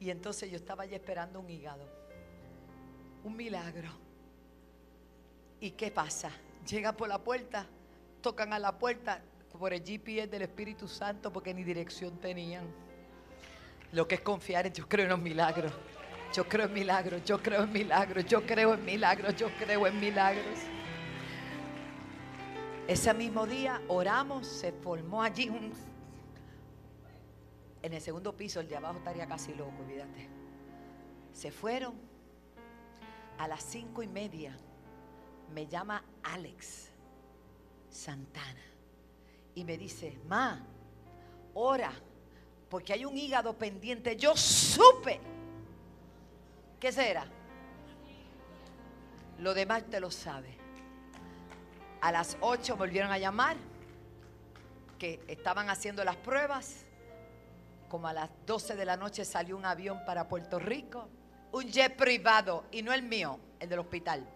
[0.00, 1.86] Y entonces yo estaba allí esperando un hígado.
[3.22, 3.90] Un milagro.
[5.60, 6.30] ¿Y qué pasa?
[6.66, 7.66] Llega por la puerta,
[8.22, 9.22] tocan a la puerta,
[9.58, 12.64] por el GPS del Espíritu Santo porque ni dirección tenían.
[13.92, 15.72] Lo que es confiar, yo creo en los milagros.
[16.32, 20.00] Yo creo en milagros, yo creo en milagros, yo creo en milagros, yo creo en
[20.00, 20.60] milagros.
[22.88, 25.72] Ese mismo día oramos, se formó allí un...
[27.82, 30.28] En el segundo piso, el de abajo estaría casi loco, olvídate.
[31.32, 31.94] Se fueron.
[33.38, 34.54] A las cinco y media
[35.54, 36.90] me llama Alex
[37.88, 38.60] Santana
[39.54, 40.62] y me dice, ma,
[41.54, 41.92] ora,
[42.68, 44.16] porque hay un hígado pendiente.
[44.16, 45.20] Yo supe.
[46.78, 47.26] ¿Qué será?
[49.38, 50.59] Lo demás te lo sabe.
[52.00, 53.56] A las 8 volvieron a llamar,
[54.98, 56.86] que estaban haciendo las pruebas.
[57.88, 61.08] Como a las 12 de la noche salió un avión para Puerto Rico,
[61.52, 64.26] un jet privado, y no el mío, el del hospital.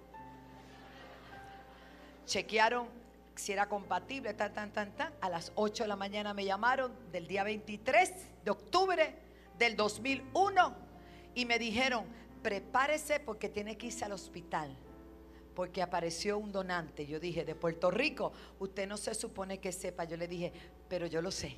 [2.26, 2.88] Chequearon
[3.36, 5.12] si era compatible, tan, tan, tan, tan.
[5.20, 8.12] A las 8 de la mañana me llamaron del día 23
[8.44, 9.14] de octubre
[9.58, 10.74] del 2001
[11.34, 12.04] y me dijeron,
[12.42, 14.76] prepárese porque tiene que irse al hospital.
[15.54, 17.06] Porque apareció un donante.
[17.06, 20.04] Yo dije, de Puerto Rico, usted no se supone que sepa.
[20.04, 20.52] Yo le dije,
[20.88, 21.56] pero yo lo sé.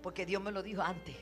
[0.00, 1.16] Porque Dios me lo dijo antes.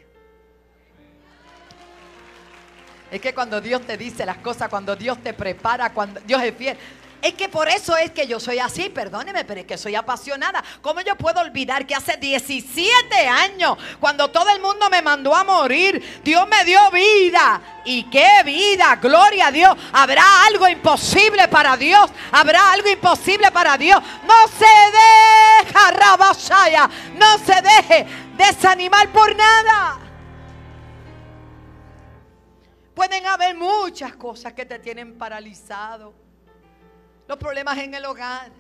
[3.11, 6.55] Es que cuando Dios te dice las cosas, cuando Dios te prepara, cuando Dios es
[6.55, 6.77] fiel.
[7.23, 10.65] Es que por eso es que yo soy así, perdóneme, pero es que soy apasionada.
[10.81, 15.45] ¿Cómo yo puedo olvidar que hace 17 años, cuando todo el mundo me mandó a
[15.45, 17.61] morir, Dios me dio vida?
[17.85, 18.97] ¿Y qué vida?
[18.97, 19.77] Gloria a Dios.
[19.93, 22.11] ¿Habrá algo imposible para Dios?
[22.33, 24.01] ¿Habrá algo imposible para Dios?
[24.27, 28.07] No se deja, Rabashaya, no se deje
[28.37, 29.99] desanimar por nada.
[32.95, 36.30] Pueden haber muchas cosas que te tienen paralizado
[37.31, 38.51] los problemas en el hogar,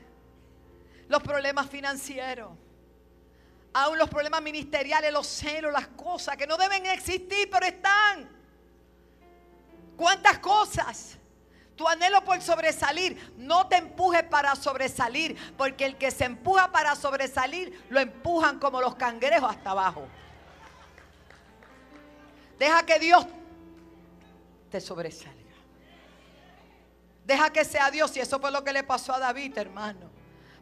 [1.09, 2.52] los problemas financieros,
[3.74, 8.30] aún los problemas ministeriales, los celos, las cosas que no deben existir, pero están.
[9.96, 11.18] ¿Cuántas cosas?
[11.74, 16.94] Tu anhelo por sobresalir, no te empuje para sobresalir, porque el que se empuja para
[16.94, 20.06] sobresalir, lo empujan como los cangrejos hasta abajo.
[22.56, 23.26] Deja que Dios
[24.70, 25.39] te sobresalga.
[27.30, 28.16] Deja que sea Dios.
[28.16, 30.10] Y eso fue lo que le pasó a David, hermano.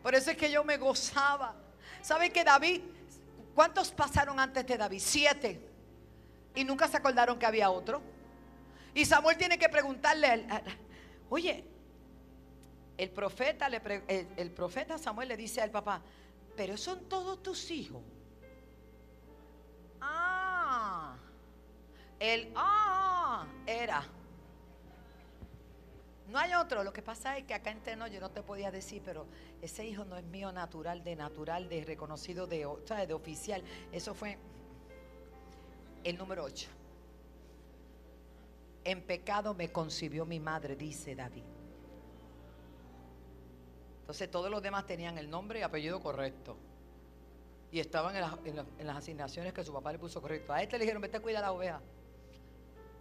[0.03, 1.55] Por eso es que yo me gozaba.
[2.03, 2.83] ¿Sabe que David,
[3.55, 5.01] cuántos pasaron antes de David?
[5.03, 5.67] Siete.
[6.55, 8.03] Y nunca se acordaron que había otro.
[8.93, 10.47] Y Samuel tiene que preguntarle,
[11.31, 11.65] oye,
[12.99, 13.81] el profeta, le
[14.37, 16.03] el, profeta Samuel le dice al papá,
[16.55, 18.03] pero son todos tus hijos.
[20.03, 21.17] Ah,
[22.21, 24.05] el ah era
[26.29, 26.85] No hay otro.
[26.85, 29.27] Lo que pasa es que acá en no yo no te podía decir, pero
[29.63, 33.63] ese hijo no es mío natural, de natural, de reconocido, de, oficial.
[33.93, 34.39] Eso fue
[36.05, 36.69] el número 8.
[38.85, 41.45] En pecado me concibió mi madre, dice David.
[44.01, 46.57] Entonces todos los demás tenían el nombre y apellido correcto.
[47.71, 50.53] Y estaban en, las asignaciones que su papá le puso correcto.
[50.53, 51.81] A este le dijeron, vete a cuidar la oveja.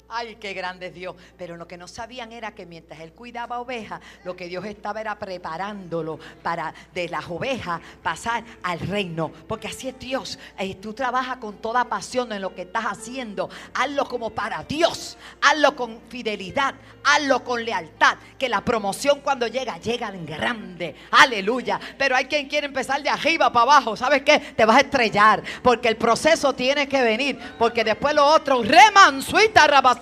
[0.10, 1.16] Ay, qué grande es Dios.
[1.38, 5.02] Pero lo que no sabían era que mientras él cuidaba ovejas, lo que Dios estaba
[5.02, 9.32] era preparándolo para de las ovejas pasar al reino.
[9.48, 10.40] Porque así es Dios.
[10.58, 13.50] Eh, tú trabajas con toda pasión en lo que estás haciendo.
[13.74, 15.18] Hazlo como para Dios.
[15.42, 16.76] Hazlo con fidelidad.
[17.04, 18.18] Hazlo con lealtad.
[18.38, 20.96] Que la promoción cuando llega, llega en grande.
[21.12, 21.80] Aleluya.
[21.98, 23.98] Pero hay quien quiere empezar de arriba para abajo.
[23.98, 24.40] ¿Sabes qué?
[24.40, 25.44] Te vas a estrellar.
[25.62, 27.38] Porque el proceso tiene que venir.
[27.60, 29.97] Porque después lo otro, remansuita rabas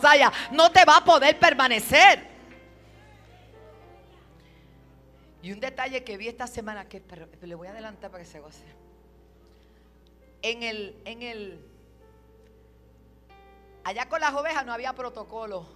[0.51, 2.35] no te va a poder permanecer.
[5.41, 7.03] Y un detalle que vi esta semana, que
[7.41, 8.65] le voy a adelantar para que se goce.
[10.41, 11.65] En el, en el,
[13.83, 15.67] allá con las ovejas no había protocolo.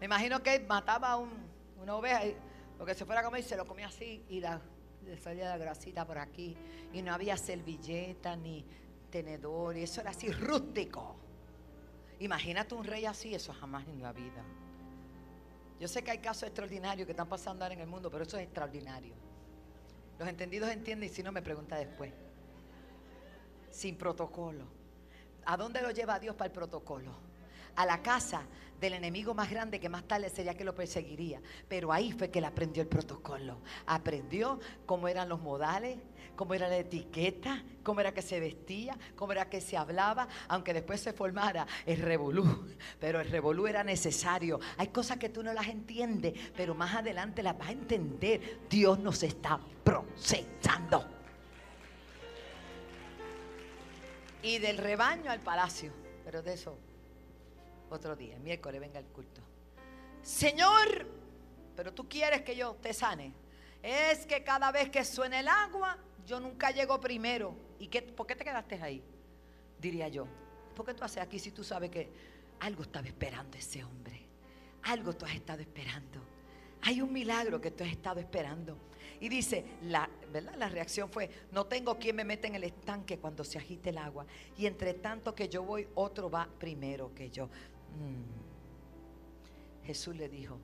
[0.00, 2.36] Me imagino que mataba una oveja y
[2.78, 4.60] lo que se fuera a comer se lo comía así y la,
[5.04, 6.56] le salía la grasita por aquí.
[6.92, 8.64] Y no había servilleta ni
[9.10, 11.23] tenedor y eso era así rústico.
[12.24, 14.42] Imagínate un rey así, eso jamás en la vida.
[15.78, 18.38] Yo sé que hay casos extraordinarios que están pasando ahora en el mundo, pero eso
[18.38, 19.14] es extraordinario.
[20.18, 22.14] Los entendidos entienden y si no me pregunta después.
[23.68, 24.64] Sin protocolo.
[25.44, 27.12] ¿A dónde lo lleva Dios para el protocolo?
[27.76, 28.42] A la casa
[28.80, 31.40] del enemigo más grande que más tarde sería que lo perseguiría.
[31.68, 33.58] Pero ahí fue que él aprendió el protocolo.
[33.86, 35.98] Aprendió cómo eran los modales,
[36.36, 40.74] cómo era la etiqueta, cómo era que se vestía, cómo era que se hablaba, aunque
[40.74, 42.68] después se formara el revolú.
[43.00, 44.60] Pero el revolú era necesario.
[44.76, 48.60] Hay cosas que tú no las entiendes, pero más adelante las vas a entender.
[48.68, 51.06] Dios nos está procesando.
[54.42, 55.90] Y del rebaño al palacio.
[56.24, 56.78] Pero de eso
[57.90, 59.40] otro día, miércoles venga el culto.
[60.22, 61.06] Señor,
[61.76, 63.32] pero tú quieres que yo te sane.
[63.82, 67.54] Es que cada vez que suene el agua, yo nunca llego primero.
[67.78, 69.02] ¿Y qué, por qué te quedaste ahí?
[69.78, 70.26] Diría yo.
[70.74, 72.10] ¿Por qué tú haces aquí si tú sabes que
[72.60, 74.26] algo estaba esperando ese hombre?
[74.84, 76.20] Algo tú has estado esperando.
[76.82, 78.78] Hay un milagro que tú has estado esperando.
[79.20, 80.54] Y dice, la, ¿verdad?
[80.56, 83.98] la reacción fue, no tengo quien me meta en el estanque cuando se agite el
[83.98, 84.26] agua.
[84.56, 87.48] Y entre tanto que yo voy, otro va primero que yo.
[87.98, 89.84] Mm.
[89.86, 90.58] Jesús le dijo,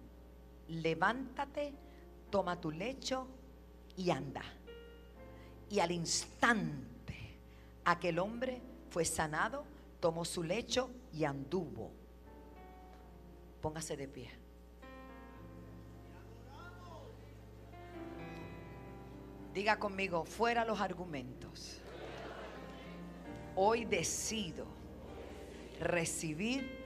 [0.68, 1.74] levántate,
[2.30, 3.26] toma tu lecho
[3.96, 4.42] y anda.
[5.68, 7.36] Y al instante
[7.84, 9.64] aquel hombre fue sanado,
[10.00, 11.92] tomó su lecho y anduvo.
[13.60, 14.30] Póngase de pie.
[19.52, 21.80] Diga conmigo, fuera los argumentos.
[23.56, 24.64] Hoy decido
[25.80, 26.79] recibir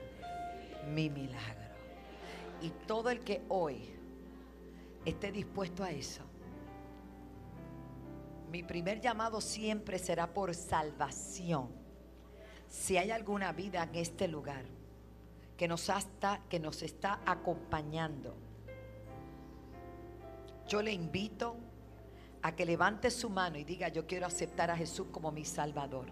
[0.85, 1.65] mi milagro.
[2.61, 3.89] Y todo el que hoy
[5.05, 6.23] esté dispuesto a eso,
[8.51, 11.69] mi primer llamado siempre será por salvación.
[12.67, 14.65] Si hay alguna vida en este lugar
[15.57, 18.35] que nos, hasta, que nos está acompañando,
[20.67, 21.57] yo le invito
[22.41, 26.07] a que levante su mano y diga, yo quiero aceptar a Jesús como mi Salvador.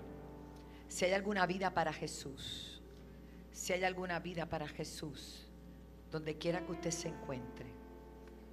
[0.88, 2.83] Si hay alguna vida para Jesús
[3.54, 5.46] si hay alguna vida para Jesús,
[6.12, 7.68] donde quiera que usted se encuentre,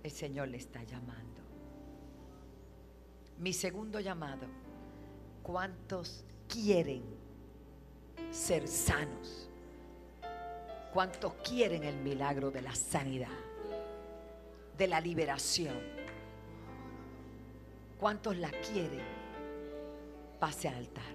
[0.03, 1.41] el Señor le está llamando.
[3.39, 4.47] Mi segundo llamado,
[5.43, 7.03] ¿cuántos quieren
[8.31, 9.49] ser sanos?
[10.93, 13.29] ¿Cuántos quieren el milagro de la sanidad,
[14.77, 15.79] de la liberación?
[17.99, 19.05] ¿Cuántos la quieren?
[20.39, 21.15] Pase al altar.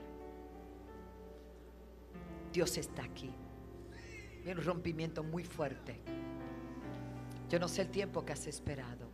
[2.51, 3.31] Dios está aquí
[4.51, 5.99] un rompimiento muy fuerte.
[7.49, 9.09] Yo no sé el tiempo que has esperado,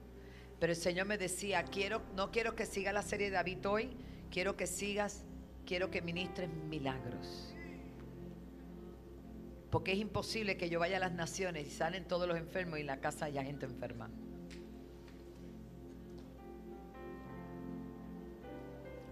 [0.60, 3.90] pero el Señor me decía, quiero, no quiero que siga la serie de David hoy,
[4.30, 5.24] quiero que sigas,
[5.66, 7.54] quiero que ministres milagros.
[9.70, 12.82] Porque es imposible que yo vaya a las naciones y salen todos los enfermos y
[12.82, 14.10] en la casa haya gente enferma.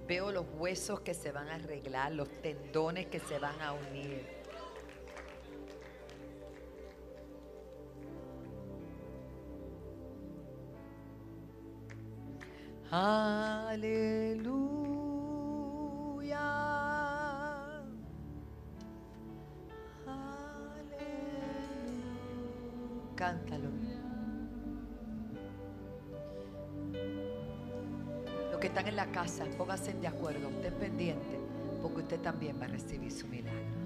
[0.07, 4.38] Veo los huesos que se van a arreglar, los tendones que se van a unir.
[12.91, 14.79] Aleluya.
[20.07, 20.79] Aleluya.
[23.15, 23.69] Cántalo.
[28.51, 31.39] Los que están en la casa, pónganse de acuerdo, estén pendientes,
[31.81, 33.79] porque usted también va a recibir su milagro.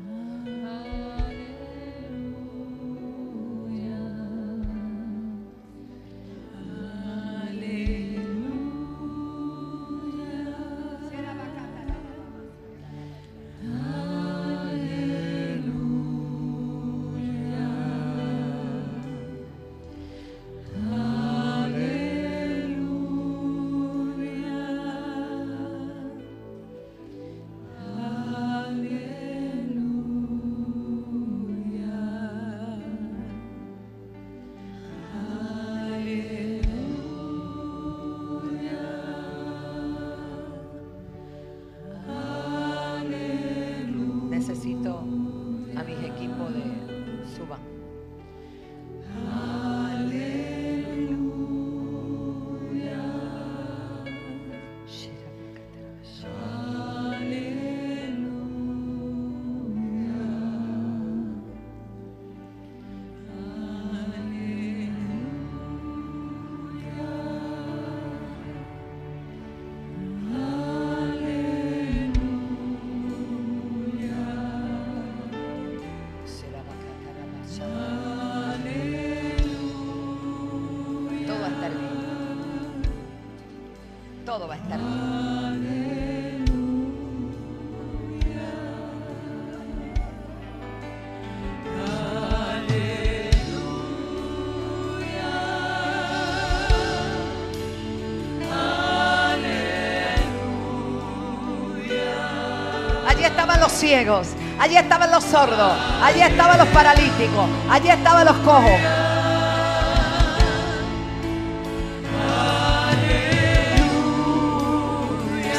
[103.83, 104.29] Ciegos,
[104.59, 108.79] allí estaban los sordos, allí estaban los paralíticos, allí estaban los cojos.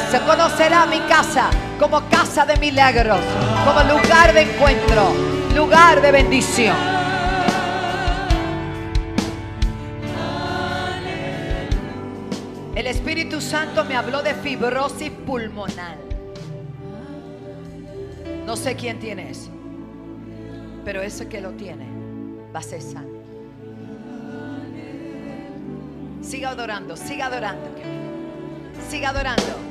[0.09, 3.19] Se conocerá mi casa como casa de milagros,
[3.63, 5.13] como lugar de encuentro,
[5.53, 6.75] lugar de bendición.
[12.73, 16.14] El Espíritu Santo me habló de fibrosis pulmonar.
[18.55, 19.49] No sé quién tiene eso,
[20.85, 21.85] pero ese que lo tiene
[22.55, 23.09] va a ser sano.
[26.21, 27.69] Siga adorando, siga adorando.
[28.89, 29.64] Siga adorando.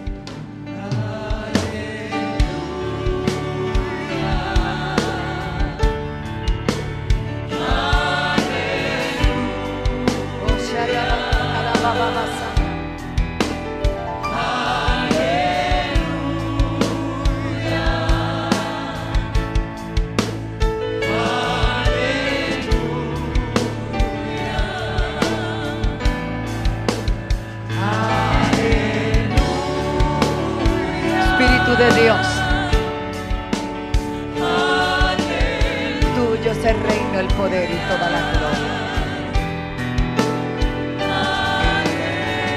[36.59, 38.73] Es el reino, el poder y toda la gloria.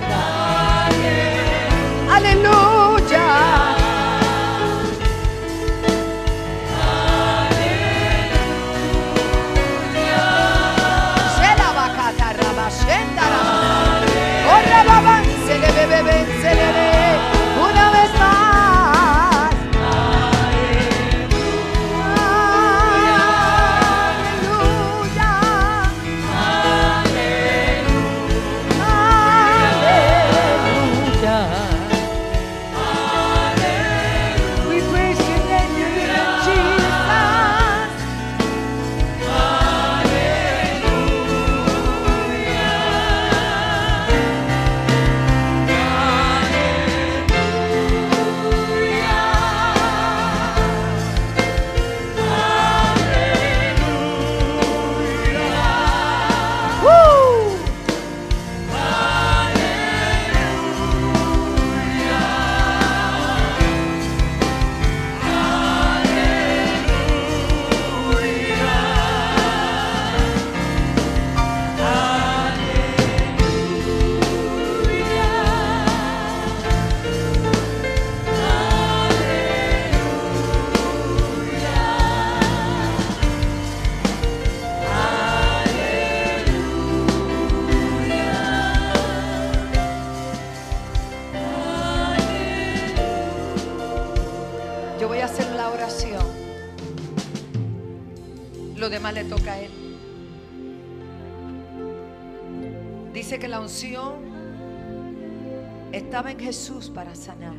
[105.92, 107.54] Estaba en Jesús para sanar.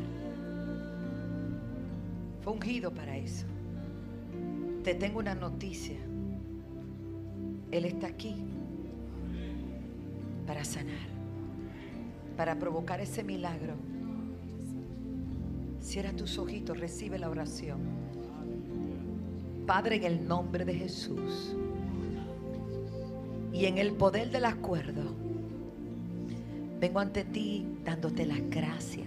[2.42, 3.46] Fue ungido para eso.
[4.84, 5.96] Te tengo una noticia.
[7.70, 8.34] Él está aquí
[10.46, 11.08] para sanar,
[12.36, 13.74] para provocar ese milagro.
[15.80, 17.80] Cierra tus ojitos, recibe la oración.
[19.66, 21.56] Padre, en el nombre de Jesús
[23.52, 25.22] y en el poder del acuerdo,
[26.82, 29.06] vengo ante ti dándote las gracias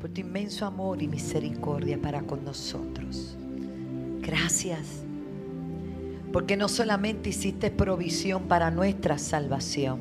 [0.00, 3.36] por tu inmenso amor y misericordia para con nosotros.
[4.20, 5.04] Gracias
[6.32, 10.00] porque no solamente hiciste provisión para nuestra salvación,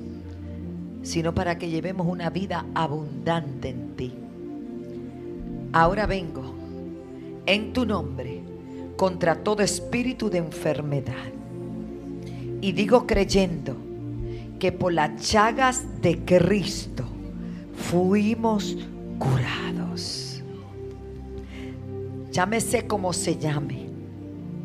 [1.03, 4.13] sino para que llevemos una vida abundante en ti.
[5.71, 6.55] Ahora vengo
[7.45, 8.41] en tu nombre
[8.97, 11.31] contra todo espíritu de enfermedad.
[12.59, 13.92] Y digo creyendo
[14.63, 17.03] que por las chagas de Cristo
[17.75, 18.77] fuimos
[19.19, 20.41] curados.
[22.31, 23.87] Llámese como se llame.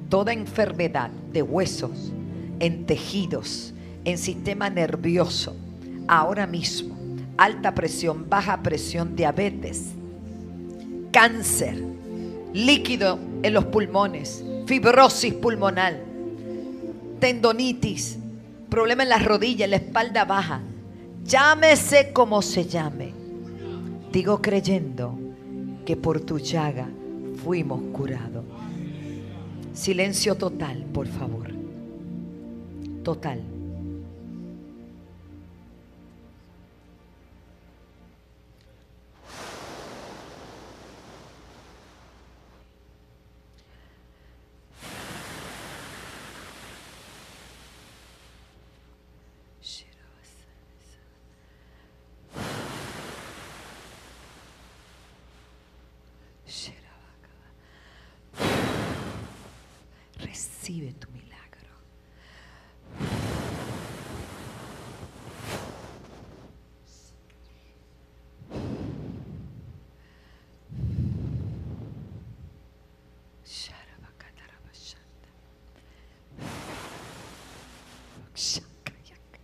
[0.08, 2.12] Toda enfermedad de huesos,
[2.60, 3.74] en tejidos,
[4.04, 5.56] en sistema nervioso,
[6.06, 6.96] ahora mismo,
[7.36, 9.86] alta presión, baja presión, diabetes,
[11.10, 11.82] cáncer,
[12.54, 15.98] líquido en los pulmones, fibrosis pulmonar,
[17.18, 18.17] tendonitis,
[18.68, 20.60] problema en las rodillas, en la espalda baja.
[21.24, 23.12] Llámese como se llame.
[24.12, 25.18] Digo creyendo
[25.84, 26.88] que por tu llaga
[27.44, 28.44] fuimos curados.
[29.72, 31.48] Silencio total, por favor.
[33.04, 33.42] Total.
[60.20, 61.72] Recibe tu milagro.
[73.44, 75.30] Sharabakatarabashanda.
[78.34, 79.40] Shakayaka.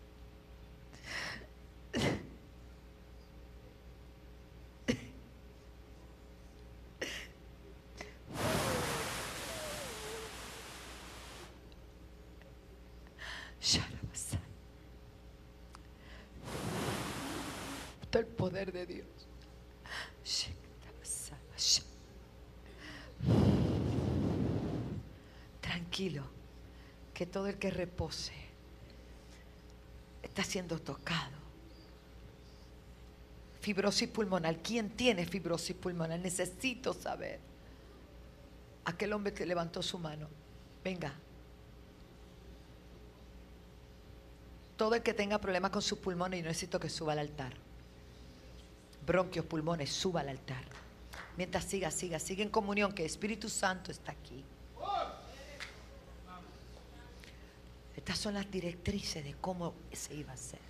[13.61, 14.39] Sharabasa.
[18.11, 18.27] Todo el
[18.73, 19.07] de Dios.
[25.61, 26.25] Tranquilo,
[27.13, 28.33] que todo el que repose
[30.23, 31.45] está siendo tocado.
[33.61, 34.59] Fibrosis pulmonar.
[34.59, 36.19] ¿Quién tiene fibrosis pulmonar?
[36.19, 37.41] Necesito saber.
[38.85, 40.29] Aquel hombre que levantó su mano.
[40.83, 41.15] Venga.
[44.77, 47.64] Todo el que tenga problemas con sus pulmones, yo necesito que suba al altar.
[49.07, 50.65] Bronquios, pulmones, suba al altar.
[51.37, 54.45] Mientras siga, siga, siga en comunión, que el Espíritu Santo está aquí.
[57.97, 60.61] Estas son las directrices de cómo se iba a hacer.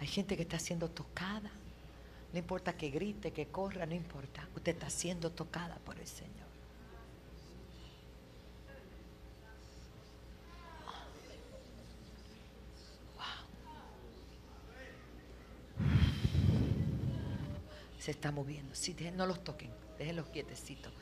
[0.00, 1.50] Hay gente que está siendo tocada.
[2.32, 4.46] No importa que grite, que corra, no importa.
[4.54, 6.46] Usted está siendo tocada por el Señor.
[18.06, 18.72] Se está moviendo.
[18.72, 19.72] Sí, no los toquen.
[19.98, 20.92] Déjenlos quietecitos.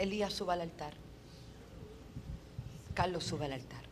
[0.00, 0.94] Elías suba al altar.
[2.94, 3.84] Carlos suba al altar.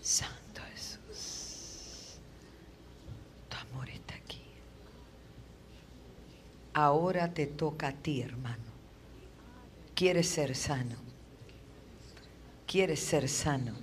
[0.00, 2.18] Santo Jesús,
[3.48, 4.42] tu amor está aquí.
[6.74, 8.71] Ahora te toca a ti, hermano.
[9.94, 10.96] ¿Quieres ser sano?
[12.66, 13.74] ¿Quieres ser sano?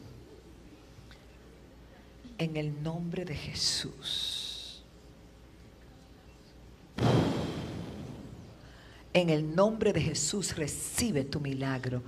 [2.38, 4.84] En el nombre de Jesús.
[9.14, 12.02] En el nombre de Jesús recibe tu milagro.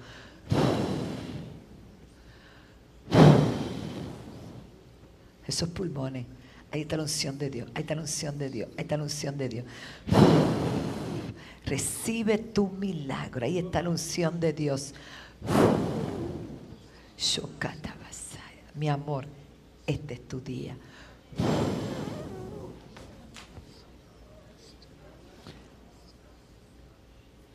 [5.45, 6.26] Esos pulmones.
[6.72, 7.70] Ahí está la unción de Dios.
[7.76, 8.70] Ahí está la unción de Dios.
[8.78, 9.66] Ahí está la unción de Dios.
[11.72, 13.45] Recibe tu milagro.
[13.45, 14.93] Ahí está la unción de Dios.
[18.76, 19.26] Mi amor,
[19.88, 20.76] este es tu día.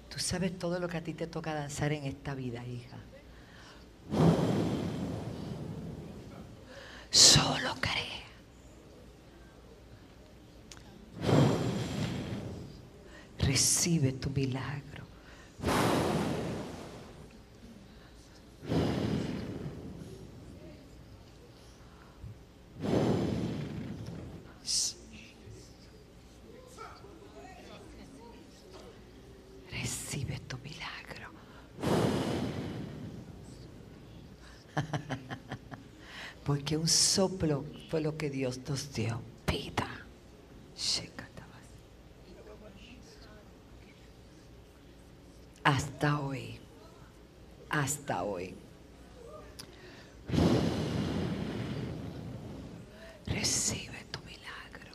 [0.08, 2.96] Tú sabes todo lo que a ti te toca danzar en esta vida, hija.
[7.10, 8.16] Solo cree.
[13.86, 15.04] Recibe tu milagro.
[29.70, 31.30] Recibe tu milagro.
[36.44, 39.22] Porque un soplo fue lo que Dios nos dio.
[39.44, 39.86] Pida.
[45.66, 46.60] Hasta hoy.
[47.86, 48.52] Hasta hoy.
[53.26, 54.90] Recibe tu milagro.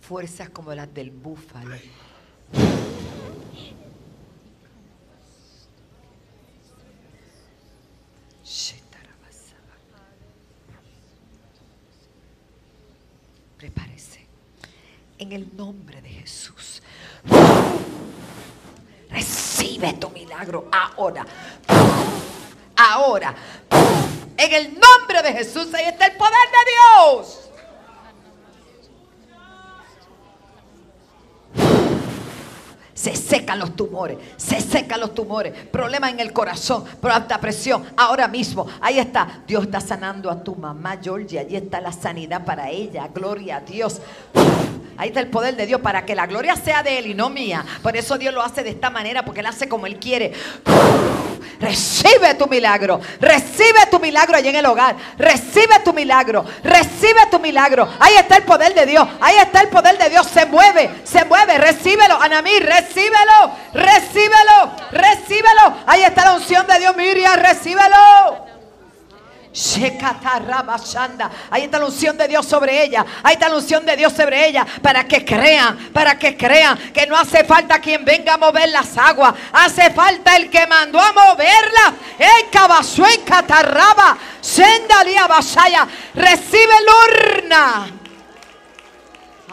[0.00, 1.76] Fuerzas como las del búfalo.
[13.58, 14.26] Prepárese.
[15.18, 16.82] En el nombre de Jesús.
[19.72, 21.24] Recibe tu milagro ahora.
[22.76, 23.34] Ahora.
[24.36, 25.72] En el nombre de Jesús.
[25.72, 27.38] Ahí está el poder de Dios.
[32.92, 37.84] Se secan los tumores, se secan los tumores, problemas en el corazón, alta presión.
[37.96, 39.42] Ahora mismo, ahí está.
[39.44, 41.40] Dios está sanando a tu mamá, Georgia.
[41.40, 43.08] Allí está la sanidad para ella.
[43.12, 44.00] Gloria a Dios.
[44.96, 47.30] Ahí está el poder de Dios para que la gloria sea de Él y no
[47.30, 47.64] mía.
[47.82, 50.32] Por eso Dios lo hace de esta manera, porque Él hace como Él quiere.
[51.62, 53.00] Recibe tu milagro.
[53.20, 54.96] Recibe tu milagro allí en el hogar.
[55.16, 56.44] Recibe tu milagro.
[56.64, 57.88] Recibe tu milagro.
[58.00, 59.08] Ahí está el poder de Dios.
[59.20, 60.26] Ahí está el poder de Dios.
[60.26, 60.90] Se mueve.
[61.04, 61.58] Se mueve.
[61.58, 62.20] Recíbelo.
[62.20, 63.52] Anamí, recíbelo.
[63.72, 64.72] Recíbelo.
[64.90, 65.76] Recíbelo.
[65.86, 66.96] Ahí está la unción de Dios.
[66.96, 68.51] Miriam, recíbelo.
[71.50, 73.04] Ahí está la unción de Dios sobre ella.
[73.22, 74.66] Ahí está unción de Dios sobre ella.
[74.80, 78.96] Para que crean, para que crean que no hace falta quien venga a mover las
[78.96, 79.34] aguas.
[79.52, 81.94] Hace falta el que mandó a moverla.
[82.18, 84.16] El cabazú en catarraba.
[84.40, 85.86] Sendalia basaya.
[86.14, 86.86] Recibe el
[87.42, 87.90] urna.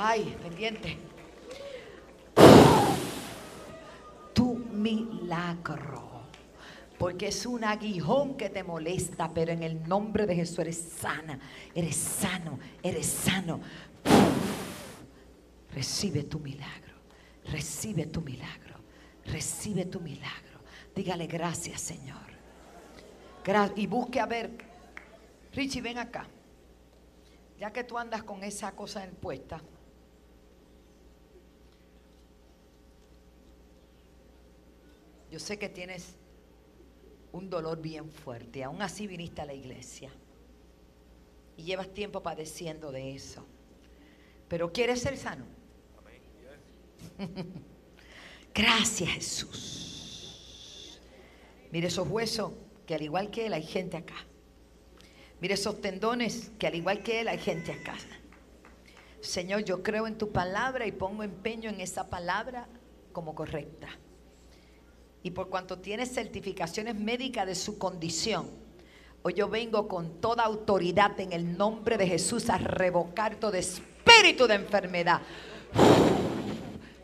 [0.02, 0.98] Ay, pendiente.
[4.34, 5.89] Tu milagro
[7.00, 11.40] porque es un aguijón que te molesta, pero en el nombre de Jesús eres sana,
[11.74, 13.62] eres sano, eres sano.
[15.72, 16.96] Recibe tu milagro,
[17.46, 18.76] recibe tu milagro,
[19.28, 20.60] recibe tu milagro.
[20.94, 22.18] Dígale gracias, Señor.
[23.78, 24.52] y busque a ver,
[25.54, 26.28] Richie, ven acá.
[27.58, 29.62] Ya que tú andas con esa cosa en puesta.
[35.32, 36.20] Yo sé que tienes
[37.32, 38.64] un dolor bien fuerte.
[38.64, 40.12] Aún así viniste a la iglesia.
[41.58, 43.46] Y llevas tiempo padeciendo de eso.
[44.48, 45.46] Pero quieres ser sano.
[48.54, 51.00] Gracias Jesús.
[51.72, 52.54] Mire esos huesos
[52.86, 54.26] que al igual que él hay gente acá.
[55.40, 57.96] Mire esos tendones que al igual que él hay gente acá.
[59.22, 62.68] Señor, yo creo en tu palabra y pongo empeño en esa palabra
[63.12, 63.90] como correcta
[65.24, 68.50] y por cuanto tiene certificaciones médicas de su condición,
[69.22, 74.48] hoy yo vengo con toda autoridad en el nombre de Jesús a revocar todo espíritu
[74.48, 75.22] de enfermedad.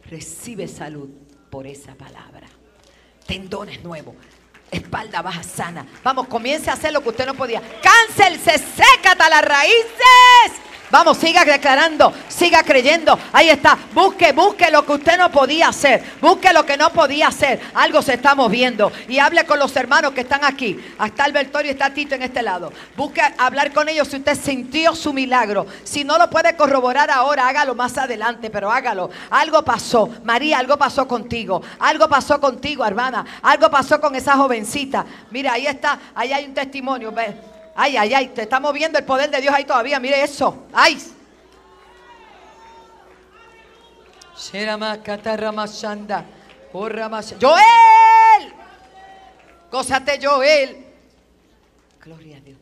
[0.10, 1.10] Recibe salud
[1.50, 2.48] por esa palabra.
[3.26, 4.16] Tendones nuevos,
[4.72, 5.86] espalda baja sana.
[6.04, 7.62] Vamos, comience a hacer lo que usted no podía.
[7.82, 10.65] Cáncer se seca hasta las raíces.
[10.96, 13.20] Vamos, siga declarando, siga creyendo.
[13.34, 13.78] Ahí está.
[13.94, 16.02] Busque, busque lo que usted no podía hacer.
[16.22, 17.60] Busque lo que no podía hacer.
[17.74, 18.90] Algo se está moviendo.
[19.10, 20.80] Y hable con los hermanos que están aquí.
[21.06, 22.72] Está Albertorio está Tito en este lado.
[22.96, 25.68] Busque hablar con ellos si usted sintió su milagro.
[25.84, 29.10] Si no lo puede corroborar ahora, hágalo más adelante, pero hágalo.
[29.32, 30.10] Algo pasó.
[30.24, 31.62] María, algo pasó contigo.
[31.78, 33.26] Algo pasó contigo, hermana.
[33.42, 35.06] Algo pasó con esa jovencita.
[35.30, 36.00] Mira, ahí está.
[36.16, 37.12] Ahí hay un testimonio.
[37.12, 37.55] Ve.
[37.76, 38.28] Ay, ay, ay.
[38.30, 40.00] Te está moviendo el poder de Dios ahí todavía.
[40.00, 40.66] Mire eso.
[40.74, 40.98] Ay.
[47.42, 48.54] Joel.
[49.72, 50.86] Gózate, Joel.
[52.02, 52.58] Gloria a Dios.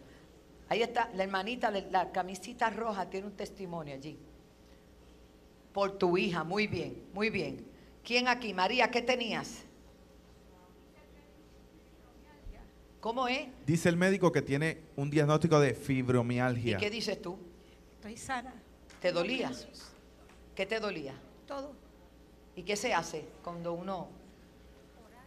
[0.70, 3.08] Ahí está la hermanita de la camisita roja.
[3.08, 4.18] Tiene un testimonio allí.
[5.74, 6.44] Por tu hija.
[6.44, 7.68] Muy bien, muy bien.
[8.04, 8.54] ¿Quién aquí?
[8.54, 9.64] María, ¿qué tenías?
[13.04, 13.50] ¿Cómo es?
[13.68, 16.78] Dice el médico que tiene un diagnóstico de ¿Y fibromialgia.
[16.78, 17.38] qué dices tú?
[17.96, 18.54] Estoy sana.
[19.02, 19.52] ¿Te dolía?
[20.56, 21.14] ¿Qué te dolía?
[21.46, 21.74] Todo.
[22.56, 24.08] ¿Y qué se hace cuando uno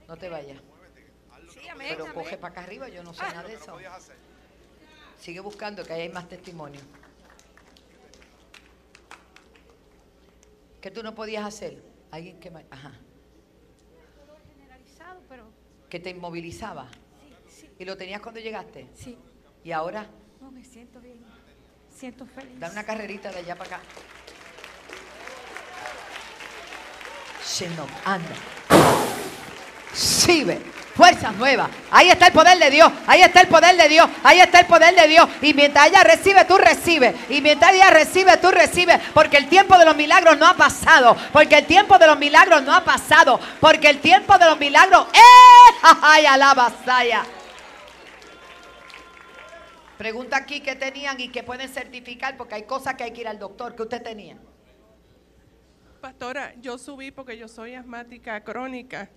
[0.08, 0.58] no te vaya?
[1.52, 1.88] Sí, amén.
[1.90, 2.14] Pero amén.
[2.14, 3.76] coge para acá arriba, yo no sé nada de eso.
[5.20, 6.80] Sigue buscando que ahí hay más testimonio.
[10.80, 11.82] ¿Qué tú no podías hacer?
[12.10, 12.92] Alguien que ajá,
[14.16, 15.44] Dolor generalizado, pero
[15.90, 16.88] que te inmovilizaba
[17.78, 19.16] y lo tenías cuando llegaste sí.
[19.64, 20.06] y ahora
[20.40, 21.24] No, me siento bien.
[21.94, 22.58] Siento feliz.
[22.60, 23.84] da una carrerita de allá para acá.
[27.46, 28.34] Shenok, anda.
[29.94, 30.60] Sibe.
[30.94, 31.68] Fuerzas nuevas.
[31.90, 32.90] Ahí está el poder de Dios.
[33.06, 34.08] Ahí está el poder de Dios.
[34.22, 35.28] Ahí está el poder de Dios.
[35.42, 37.14] Y mientras ella recibe, tú recibes.
[37.28, 38.98] Y mientras ella recibe, tú recibes.
[39.12, 41.14] Porque el tiempo de los milagros no ha pasado.
[41.32, 43.38] Porque el tiempo de los milagros no ha pasado.
[43.60, 45.06] Porque el tiempo de los milagros.
[45.12, 45.18] ¡Eh!
[46.02, 46.24] ¡Ay!
[49.98, 52.36] Pregunta aquí qué tenían y qué pueden certificar.
[52.36, 53.74] Porque hay cosas que hay que ir al doctor.
[53.74, 54.36] ¿Qué usted tenía?
[56.00, 59.10] Pastora, yo subí porque yo soy asmática crónica.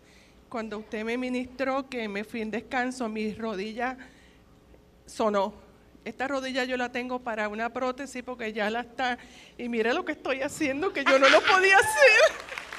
[0.47, 3.97] Cuando usted me ministró que me fui en descanso, mi rodilla
[5.05, 5.53] sonó.
[6.05, 9.17] Esta rodilla yo la tengo para una prótesis porque ya la está.
[9.57, 12.31] Y mire lo que estoy haciendo, que yo no lo podía hacer.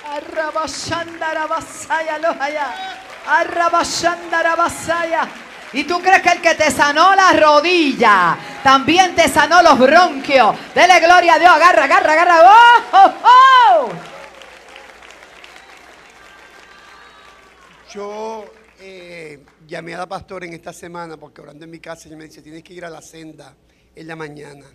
[5.73, 10.55] ¿Y tú crees que el que te sanó la rodilla también te sanó los bronquios?
[10.75, 11.51] Dele gloria a Dios.
[11.51, 12.37] Agarra, agarra, agarra.
[12.43, 13.89] ¡Oh, oh, oh!
[17.93, 18.45] Yo
[18.79, 22.25] eh, llamé a la pastora en esta semana porque orando en mi casa ella me
[22.25, 23.55] dice, tienes que ir a la senda
[23.95, 24.65] en la mañana.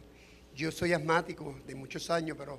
[0.54, 2.58] Yo soy asmático de muchos años, pero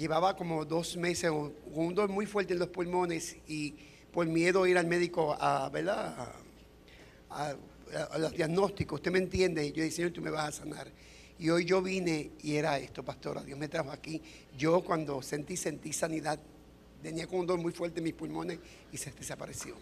[0.00, 3.74] llevaba como dos meses con un dolor muy fuerte en los pulmones y
[4.10, 6.32] por miedo a ir al médico a, ¿verdad?
[7.28, 7.54] A,
[8.18, 10.88] los diagnósticos, usted me entiende, yo dije, Señor, tú me vas a sanar.
[11.38, 14.22] Y hoy yo vine y era esto, pastora, Dios me trajo aquí.
[14.56, 16.38] Yo cuando sentí, sentí sanidad,
[17.02, 18.58] tenía con un dolor muy fuerte en mis pulmones
[18.92, 19.74] y se desapareció.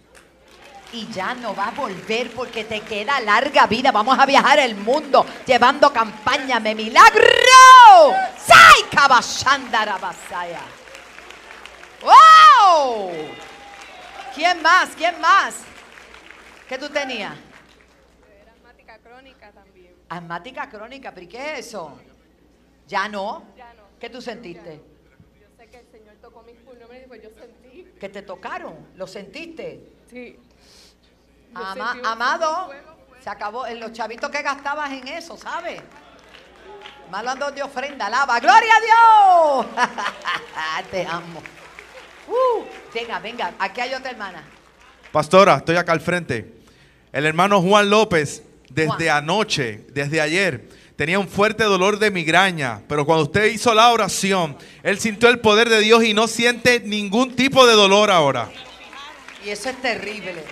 [0.94, 3.92] Y ya no va a volver porque te queda larga vida.
[3.92, 7.22] Vamos a viajar el mundo llevando campaña de milagro.
[8.36, 10.60] ¡Sai Kabashandarabasaya!
[12.02, 13.10] ¡Wow!
[14.34, 14.90] ¿Quién más?
[14.96, 15.56] ¿Quién más?
[16.68, 17.34] ¿Qué tú tenías?
[18.40, 19.94] Era asmática crónica también.
[20.08, 21.98] Asmática crónica, ¿pero qué es eso?
[22.86, 23.44] ¿Ya no?
[23.56, 23.82] Ya no.
[23.98, 24.80] ¿Qué tú sentiste?
[25.40, 27.84] Yo sé que el Señor tocó mis pulmones y pues yo sentí.
[27.98, 28.88] ¿Que te tocaron?
[28.94, 29.82] ¿Lo sentiste?
[30.08, 30.38] Sí.
[31.54, 32.70] Ama- amado,
[33.20, 33.66] se acabó.
[33.66, 35.82] En los chavitos que gastabas en eso, ¿sabes?
[37.10, 38.38] Malo ando de ofrenda, alaba.
[38.38, 39.66] ¡Gloria a Dios!
[40.90, 41.42] Te amo.
[42.28, 44.44] Uh, venga, venga, aquí hay otra hermana.
[45.10, 46.54] Pastora, estoy acá al frente.
[47.10, 49.24] El hermano Juan López, desde Juan.
[49.24, 54.58] anoche, desde ayer, tenía un fuerte dolor de migraña, pero cuando usted hizo la oración,
[54.82, 58.50] él sintió el poder de Dios y no siente ningún tipo de dolor ahora.
[59.44, 60.44] Y eso es terrible.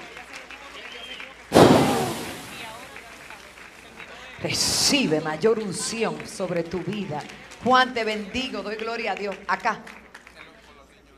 [4.51, 7.21] Recibe mayor unción sobre tu vida.
[7.65, 9.35] Juan, te bendigo, doy gloria a Dios.
[9.49, 9.83] Acá.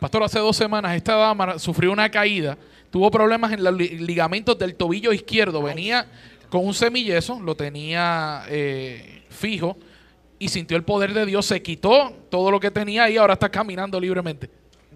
[0.00, 2.56] Pastor, hace dos semanas esta dama sufrió una caída,
[2.90, 6.06] tuvo problemas en los li- ligamentos del tobillo izquierdo, venía
[6.48, 9.76] con un semillezo, lo tenía eh, fijo
[10.38, 13.50] y sintió el poder de Dios, se quitó todo lo que tenía y ahora está
[13.50, 14.48] caminando libremente.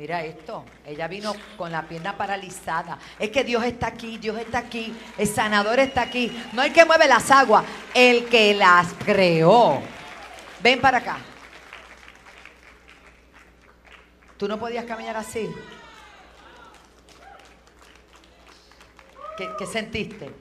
[0.02, 2.98] Mira esto, ella vino con la pierna paralizada.
[3.20, 6.36] Es que Dios está aquí, Dios está aquí, el sanador está aquí.
[6.52, 9.80] No el que mueve las aguas, el que las creó.
[10.60, 11.18] Ven para acá.
[14.36, 15.48] Tú no podías caminar así.
[19.36, 20.32] ¿Qué, qué sentiste?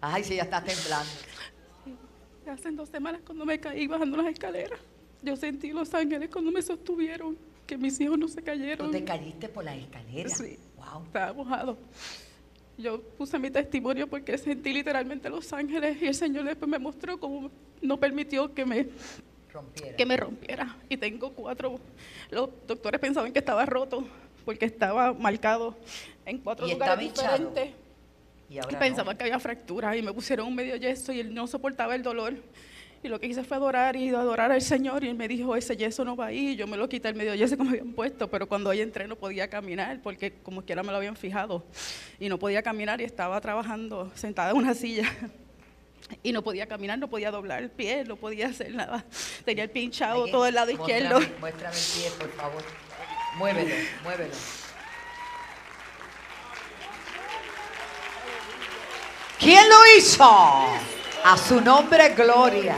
[0.00, 1.12] Ay, sí, ya está temblando.
[2.50, 4.80] Hace dos semanas cuando me caí bajando las escaleras,
[5.22, 8.90] yo sentí los ángeles cuando me sostuvieron, que mis hijos no se Tú cayeron.
[8.90, 10.36] te caíste por las escaleras.
[10.36, 10.58] Sí.
[10.76, 11.04] Wow.
[11.06, 11.78] Estaba mojado.
[12.76, 17.18] Yo puse mi testimonio porque sentí literalmente los ángeles y el Señor después me mostró
[17.18, 17.50] cómo
[17.80, 18.88] no permitió que me,
[19.52, 19.96] Rompiera.
[19.96, 20.76] que me rompiera.
[20.88, 21.78] Y tengo cuatro.
[22.30, 24.06] Los doctores pensaban que estaba roto
[24.44, 25.74] porque estaba marcado
[26.26, 27.70] en cuatro Y lugares diferentes.
[28.50, 29.18] Y Y ahora pensaba no.
[29.18, 32.34] que había fractura y me pusieron un medio yeso y él no soportaba el dolor.
[33.04, 35.76] Y lo que hice fue adorar y adorar al Señor y él me dijo, ese
[35.76, 36.54] yeso no va ahí.
[36.54, 39.08] Yo me lo quité el medio yeso que me habían puesto, pero cuando hoy entré
[39.08, 41.64] no podía caminar porque como quiera me lo habían fijado.
[42.20, 45.04] Y no podía caminar y estaba trabajando sentada en una silla.
[46.22, 49.04] Y no podía caminar, no podía doblar el pie, no podía hacer nada.
[49.44, 49.70] Tenía el
[50.26, 51.14] que- todo el lado izquierdo.
[51.20, 52.62] Muéstrame, muéstrame el pie, por favor.
[53.38, 53.74] Muévelo,
[54.04, 54.34] muévelo.
[59.38, 60.66] ¿Quién lo hizo?
[61.24, 62.74] A su nombre, gloria.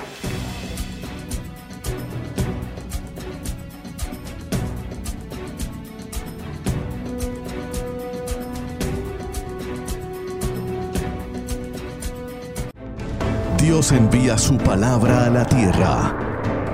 [13.56, 16.14] Dios envía su palabra a la tierra.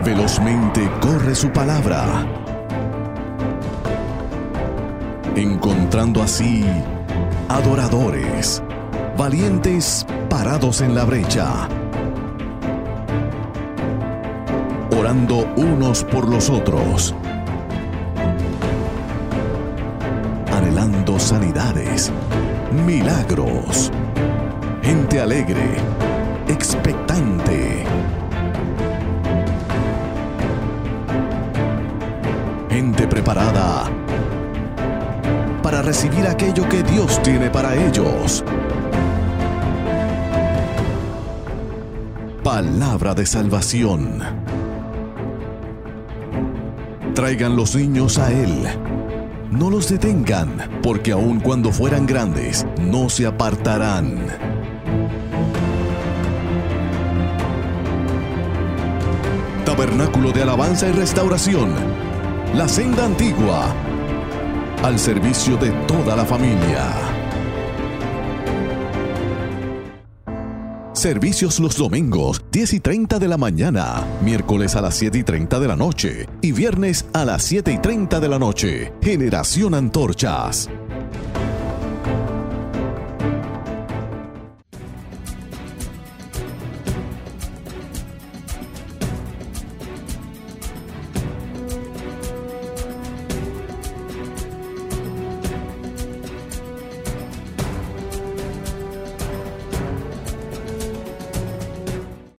[0.04, 2.26] Velozmente corre su palabra.
[5.36, 6.64] Encontrando así
[7.48, 8.60] adoradores,
[9.16, 11.68] valientes parados en la brecha,
[14.96, 17.14] orando unos por los otros,
[20.52, 22.12] anhelando sanidades,
[22.86, 23.90] milagros,
[24.82, 25.74] gente alegre,
[26.46, 27.84] expectante.
[32.70, 33.90] Gente preparada
[35.62, 38.44] para recibir aquello que Dios tiene para ellos.
[42.52, 44.18] Palabra de salvación.
[47.14, 48.66] Traigan los niños a Él.
[49.52, 54.26] No los detengan, porque aun cuando fueran grandes, no se apartarán.
[59.64, 61.72] Tabernáculo de Alabanza y Restauración.
[62.56, 63.72] La Senda Antigua.
[64.82, 67.09] Al servicio de toda la familia.
[71.00, 75.58] Servicios los domingos, 10 y 30 de la mañana, miércoles a las 7 y 30
[75.58, 78.92] de la noche y viernes a las 7 y 30 de la noche.
[79.00, 80.68] Generación Antorchas.